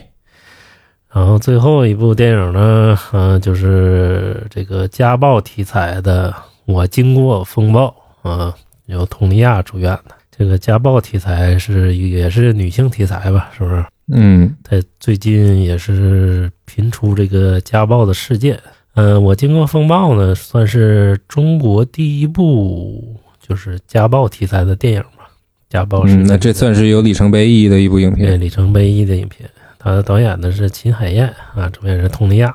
[1.16, 6.30] 然后最后一部电影呢，嗯、就是这个家暴题材的
[6.66, 7.96] 《我经过风暴》
[8.30, 8.54] 啊，
[8.88, 10.14] 由佟丽娅主演的。
[10.38, 13.50] 这个家暴题材是也是女性题材吧？
[13.58, 13.86] 是不是？
[14.12, 18.60] 嗯在最近也是频出这个家暴的事件。
[18.96, 25.30] 嗯、我经过风暴呢，算是中国第一部就是家暴题材的电影吧。
[25.70, 28.42] 家暴是、嗯，那这算是有里程碑意义的一部影对片。
[28.42, 29.50] 里程碑意义的影片。
[29.86, 32.52] 他的导演呢是秦海燕啊，主演是佟丽娅，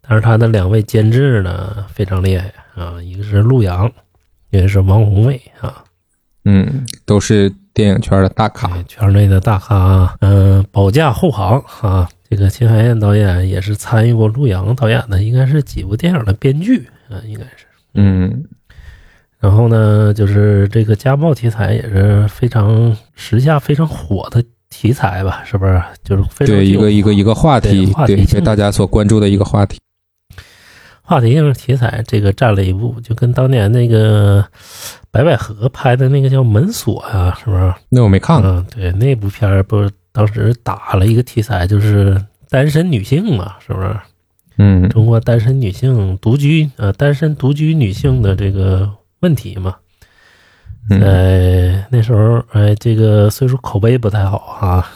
[0.00, 3.88] 但是他的两位监制呢非常厉害啊，一个是陆阳，
[4.50, 5.84] 一个是王宏伟啊，
[6.44, 8.66] 嗯，都是电影圈的大咖。
[8.66, 12.08] 对圈内的大咖啊，嗯、保驾护航啊。
[12.28, 17.66] 这个秦海燕导演也是参与过陆阳导演的，应该是几部电影的编剧啊，应该是。
[17.94, 18.44] 嗯
[19.38, 24.42] 然后呢，就是这个家暴题材也是非常时下非常火的
[24.72, 25.82] 题材吧，是不是？
[26.02, 29.78] 就是非常对，一个一个一个话题对，大家所关注的一个话题。
[31.02, 34.42] 话题性题材这个占了一部，就跟当年那个
[35.10, 37.74] 白百合拍的那个叫《门锁》啊，是不是？
[37.90, 38.50] 那我没看过。
[38.50, 42.18] 嗯，对，那部片儿不是当时打了一个题材，就是
[42.48, 43.94] 单身女性嘛，是不是？
[44.58, 48.88] 嗯中国单身女性独居呃单身独居女性的这个
[49.20, 49.74] 问题嘛，
[50.90, 54.86] 嗯呃那时候哎这个岁数口碑不太好啊，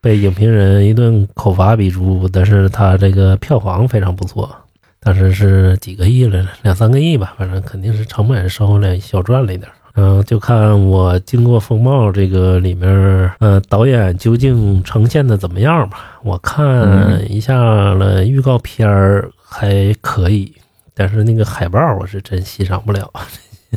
[0.00, 4.50] 被影评人一顿口伐笔诛，但是他这个票房非常不错，
[4.98, 9.74] 当时是几个亿了，两三个亿吧，反正肯定是成本收了小赚了一点儿。
[9.94, 16.18] 嗯，就看我经过风暴这个里面，呃，导演究竟呈现的怎么样吧。
[16.22, 17.54] 我看一下
[17.92, 20.50] 了预告片儿还可以，
[20.94, 23.12] 但是那个海报我是真欣赏不了。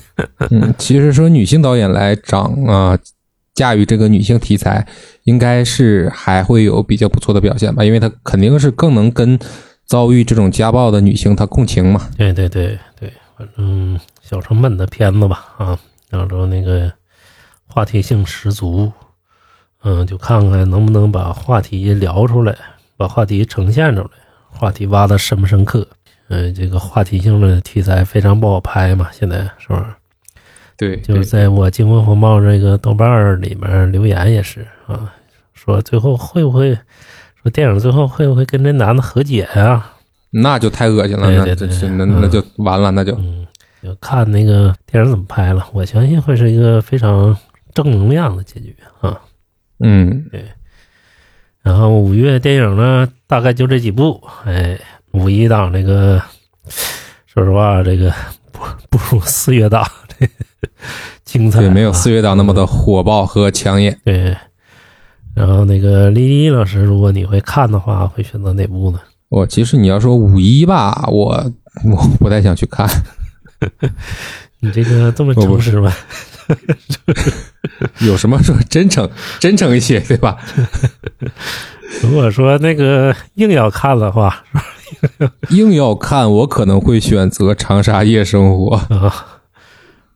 [0.77, 2.97] 其实说女性导演来掌啊、
[3.53, 4.85] 驾驭这个女性题材，
[5.23, 9.39] 应该是还会有比较不错的表现吧，因为她肯定是更能跟
[9.85, 12.09] 遭遇这种家暴的女性她共情嘛。
[12.17, 16.91] 对对对对，反正小成本的片子吧，啊，然后那个
[17.67, 18.91] 话题性十足，
[19.83, 22.55] 嗯，就看看能不能把话题聊出来，
[22.97, 24.09] 把话题呈现出来，
[24.49, 25.87] 话题挖的深不深刻。
[26.27, 29.85] 呃，这个话题性的题材非常不好拍嘛，现在是不是？
[30.77, 35.13] 对，就是在我经过风暴这个豆瓣儿里面留言也是啊，
[35.53, 36.77] 说最后会不会
[37.41, 39.91] 说电影最后会不会跟这男的和解呀、
[40.31, 43.47] 那就太恶心了，对那对对那就完了，那就嗯，
[43.81, 47.37] 就看那个电影怎么拍了，我相信会是一个非常
[47.73, 49.21] 正能量的结局啊。
[49.79, 50.43] 嗯对
[51.61, 54.21] 然后五月电影呢，大概就这几部。
[54.45, 54.79] 哎，
[55.15, 56.21] 五一档这个，
[57.25, 58.13] 说实话，这个
[58.51, 58.59] 不
[58.89, 59.85] 不如四月档
[60.19, 60.27] 这
[61.23, 63.97] 精彩、啊，对，没有四月档那么的火爆和抢眼。
[64.03, 64.35] 对。
[65.33, 68.99] 然后那个丽丽老师，如果你会看的话，会选择哪部呢？
[69.29, 71.51] 我其实你要说五一吧，我
[71.83, 72.89] 我不太想去看。
[74.59, 75.91] 你这个这么诚实吗？
[77.99, 79.09] 有什么说真诚
[79.39, 80.37] 真诚一些，对吧？
[82.01, 84.43] 如果说那个硬要看的话
[85.51, 88.77] 硬要看，我可能会选择《长沙夜生活》。
[88.95, 89.41] 啊，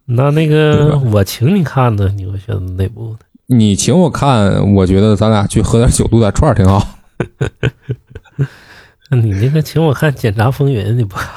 [0.06, 3.20] 那那个我请你看的，你会选择哪部呢？
[3.48, 6.88] 你请我看，我觉得咱俩去喝点酒、撸点串儿挺好。
[9.12, 11.28] 那你那个请我看《检察风云》，你不看？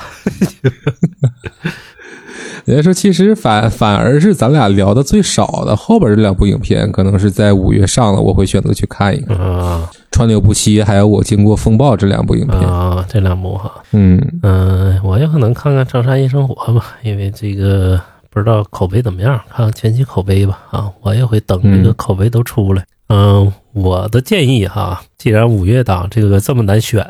[2.73, 12.59] 人家说，其实反反而是咱俩聊的最少的后边这两部影片，可能是在五月上了，我会选择去看一看《啊川流不息》，还有我经过风暴这两部影片。
[12.61, 18.01] 啊，这两部哈，嗯，嗯、我有可能看看《长沙夜生活》吧，因为这个
[18.31, 20.59] 不知道口碑怎么样，看看前期口碑吧。
[20.71, 22.83] 啊，我也会等这个嗯口碑都出来。
[23.09, 27.07] 嗯、我的建议哈，既然五月档这个这么难选，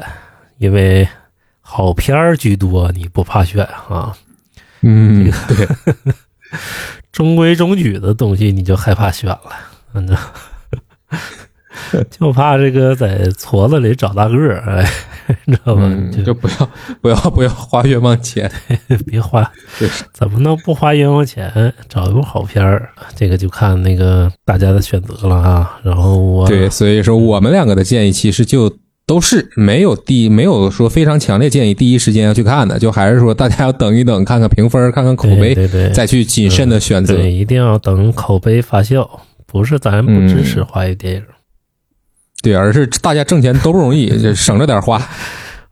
[0.58, 1.06] 因为
[1.60, 4.12] 好片儿居多，你不怕选啊？
[4.82, 5.68] 嗯， 对，
[7.10, 9.40] 中规中矩的东西你就害怕选了，
[9.92, 10.16] 反正
[12.10, 14.90] 就怕这个在矬子里找大个儿，哎，
[15.44, 15.90] 你知道吧？
[16.24, 18.50] 就不要不要不要花冤枉钱。
[19.06, 19.50] 别花，
[20.12, 22.90] 怎么能不花冤枉钱找一部好片儿？
[23.14, 25.78] 这个就看那个大家的选择了啊。
[25.82, 28.70] 然后我对，所以说我们两个的建议其实就
[29.04, 37.16] 都是没有第没有说非常强烈建议第一时间要去看的，就还是说大家要等一等，看看评分，看看口碑，对对对，再去谨慎的选择。
[37.16, 39.08] 对，一定要等口碑发酵，
[39.46, 41.22] 不是咱不支持华语电影，
[42.42, 45.02] 对，而是大家挣钱都不容易，就 省着点花。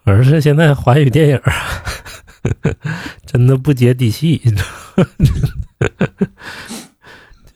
[0.05, 1.53] 而是现在华语电影啊
[3.27, 4.41] 真的不接地气？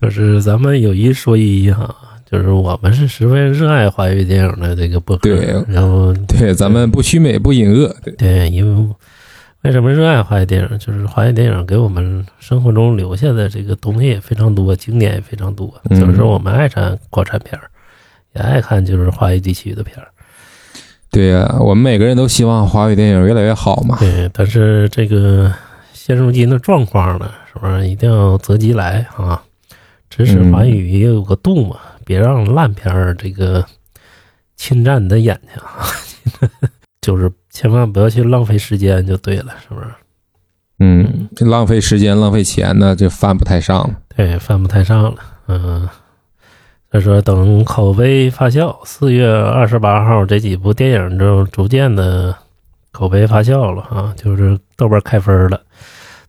[0.01, 1.95] 就是咱们有一说一哈，
[2.35, 7.95] 就是我们是十分热爱华语电影的这个播客，对然后对，咱们不虚美不隐恶。
[8.03, 8.95] 对，对，因为
[9.63, 10.79] 为什么热爱华语电影？
[10.81, 15.73] 就是华语电影给我们生活中留下的这个东西也非常多，经典也非常多。
[15.91, 17.71] 嗯就是说我们爱看国产片儿，
[18.35, 20.09] 也爱看就是华语地区的片儿。
[21.13, 23.97] 对呀、我们每个人都希望华语电影越来越好嘛。
[24.01, 25.53] 对，但是这个
[25.93, 29.41] 现如今的状况呢，是不是一定要择机来啊？
[30.11, 33.65] 支持华语也有个度嘛，别让烂片儿这个
[34.57, 35.87] 侵占你的眼睛啊！
[37.01, 39.87] 就是千万不要去浪费时间就对了，是不是？
[40.81, 43.89] 嗯，这浪费时间浪费钱呢，就犯不太上。
[44.17, 45.15] 对，犯不太上了。
[45.47, 45.89] 嗯，
[46.91, 52.35] 所以说等口碑发酵，四月二十八号这几部电影就逐渐的
[52.91, 55.61] 口碑发酵了啊，就是豆瓣开分了。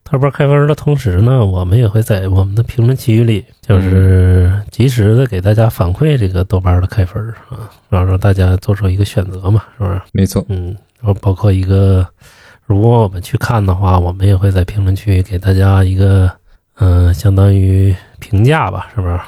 [0.09, 9.99] 豆瓣开分的同时呢，我们也会在我们的评论区里，就是及时的给大家反馈这个豆瓣的开分啊，然后让大家做出一个选择嘛，是不是？
[10.13, 10.67] 没错，嗯，
[11.01, 12.07] 然后包括一个
[12.65, 16.31] 如果我们去看的话，我们也会在评论区给大家一个，
[16.75, 19.19] 嗯、相当于评价吧，是不是？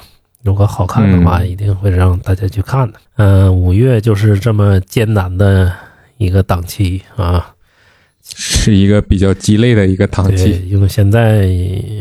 [0.42, 2.98] 如果好看的话，嗯一定会让大家去看的。
[3.16, 5.70] 嗯、五月就是这么艰难的
[6.16, 7.52] 一个档期啊，
[8.34, 10.68] 是一个比较鸡肋的一个档对，期。
[10.68, 11.46] 因为现在，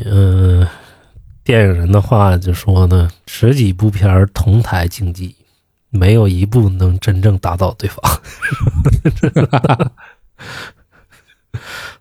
[0.05, 0.67] 嗯、
[1.43, 5.35] 电影人的话就说呢，十几部片儿同台竞技，
[5.89, 8.01] 没有一部能真正打倒对方。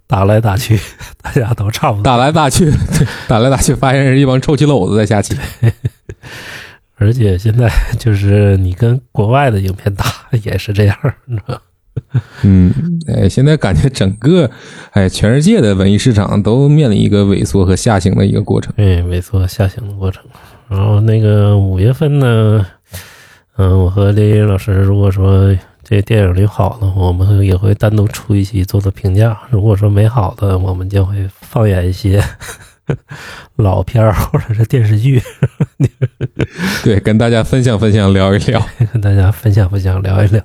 [0.08, 0.78] 打来打去，
[1.20, 2.02] 大家都差不多。
[2.04, 2.70] 打来打去，
[3.26, 5.36] 打来打去，发现是一帮臭棋篓子在下棋。
[6.98, 10.06] 而且现在就是你跟国外的影片打
[10.44, 10.96] 也是这样，
[11.26, 11.60] 你知道吗
[12.42, 12.72] 嗯，
[13.08, 14.50] 哎，现在感觉整个
[14.92, 18.72] 哎全世界的文艺市场都面临一个萎缩和下行的一个过程。
[18.76, 20.22] 对，萎缩下行的过程。
[20.68, 22.66] 然后那个五月份呢，
[23.56, 32.20] 嗯，我和林林老师如果说这电影里好的，我们也会单独出一期做做评价；如果说没好的，我们将会放眼一些
[33.56, 35.22] 老片儿或者是电视剧，
[36.82, 38.60] 对，跟大家分享分享，聊一聊。
[38.92, 40.42] 跟大家分享分享，聊一聊。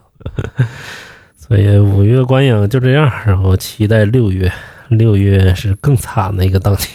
[1.52, 4.50] 所以五月观影就这样，然后期待六月，
[4.88, 6.90] 六月是更惨的一个档期。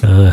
[0.00, 0.32] 呃，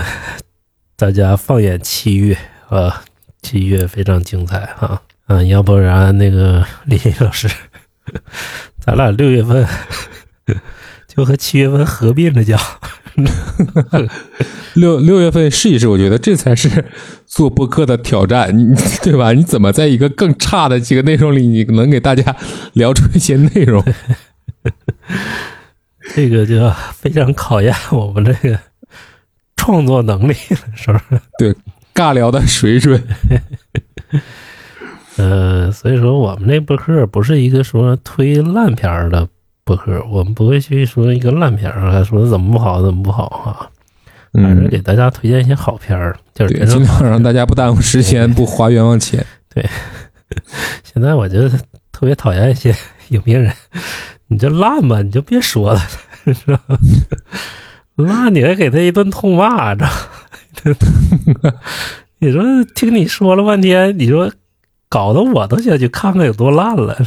[0.96, 2.38] 大家放眼七月
[2.70, 3.04] 啊，
[3.42, 7.50] 七月非常精彩啊，嗯、要不然那个李老师，
[8.80, 9.68] 咱俩六月份
[11.06, 12.58] 就和七月份合并着讲，
[14.76, 16.86] 六六月份试一试，我觉得这才是
[17.26, 19.34] 做播客的挑战，你 对吧？
[19.34, 22.36] 你怎么在一个更差的几个内容里，你能给大家
[22.74, 23.84] 聊出一些内容？
[26.16, 28.60] 这个就非常考验我们这个
[29.56, 30.98] 创作能力了，是不
[31.44, 31.56] 是？
[31.94, 33.04] 尬聊的水准，
[35.18, 39.30] 呃，所以说我们这播客不是一个说推烂片儿的
[39.66, 43.70] 播客，我们不会去说一个烂片儿啊，说怎么不好怎么不好啊，
[44.34, 49.26] 还是嗯，给大家推荐一些好片儿，就是尽量让大家不耽误时间，不花冤枉钱。
[49.54, 49.64] 对
[50.84, 51.50] 现在我觉得
[51.92, 52.76] 特别讨厌一些
[53.10, 53.54] 影评人，
[54.28, 55.80] 你这烂吧，你就别说了，
[56.26, 56.60] 是吧？
[57.96, 59.90] 烂你还给他一顿痛骂，知道？
[62.20, 62.42] 你说
[62.76, 64.32] 听你说了半天，你说
[64.90, 66.98] 搞得我都想去看看有多烂了。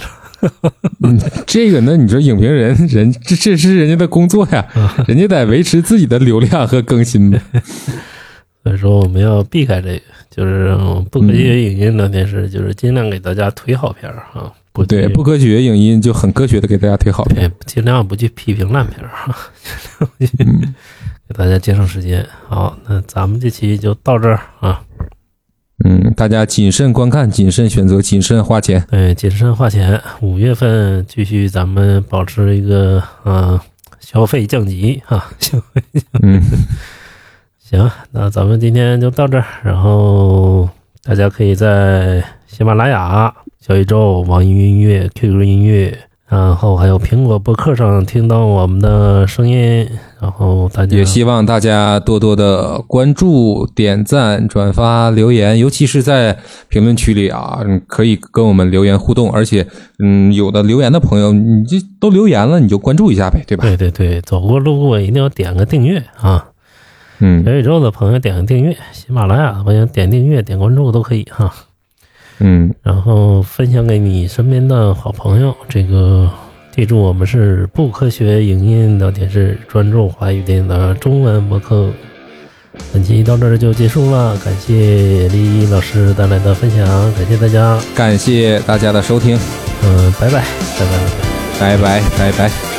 [1.47, 4.66] 这个那，你说影评人人这这是人家的工作呀，
[5.06, 7.40] 人家得维持自己的流量和更新呗。
[8.64, 17.51] 所以说我们要避开这个，就是嗯不科学影音聊天室，就是尽量给大家推好片儿啊，不对，不科学影音就很科学的给大家推好片。
[17.64, 19.36] 尽量不去批评烂片儿啊，
[20.40, 20.74] 嗯
[21.28, 22.27] 给大家节省时间。
[22.48, 24.82] 好，那咱们这期就到这儿啊。
[25.84, 28.82] 嗯，大家谨慎观看，谨慎选择，谨慎花钱。
[28.90, 30.00] 哎，谨慎花钱。
[30.22, 33.60] 五月份继续咱们保持一个呃
[34.00, 36.40] 消费降级啊， 消费降嗯，
[37.60, 40.68] 行，那咱们今天就到这儿，然后
[41.02, 45.96] 大家可以在喜马拉雅、小宇宙、网易云音乐、QQ 音乐，
[46.28, 49.88] 然后还有苹果播客上听到我们的声音，
[50.20, 56.36] 然后大家也希望大家多多的关注、点赞、转发、留言，尤其是在
[56.68, 59.30] 评论区里啊，嗯可以跟我们留言互动。
[59.30, 59.64] 而且，
[60.02, 63.62] 嗯，有的留言的朋友，你这都留言了，你就关注一下呗，对吧？
[63.62, 66.44] 对对对，走过路过一定要点个订阅啊！
[67.20, 71.54] 嗯小宇宙的朋友点个订阅，喜马拉雅的朋友点订阅、点关注都可以哈、
[72.38, 75.54] 嗯，然后分享给你身边的好朋友。
[75.68, 76.30] 这个
[76.74, 81.90] 记住，我们是不科学影音聊天室，专注华语电影的中文播客。
[82.92, 89.38] 本期到这儿就结束了，感谢李老师带来的分享，感谢大家，感谢大家的收听，
[89.82, 90.44] 嗯、拜拜，
[91.58, 92.00] 拜拜，拜拜。
[92.18, 92.75] 拜拜拜拜。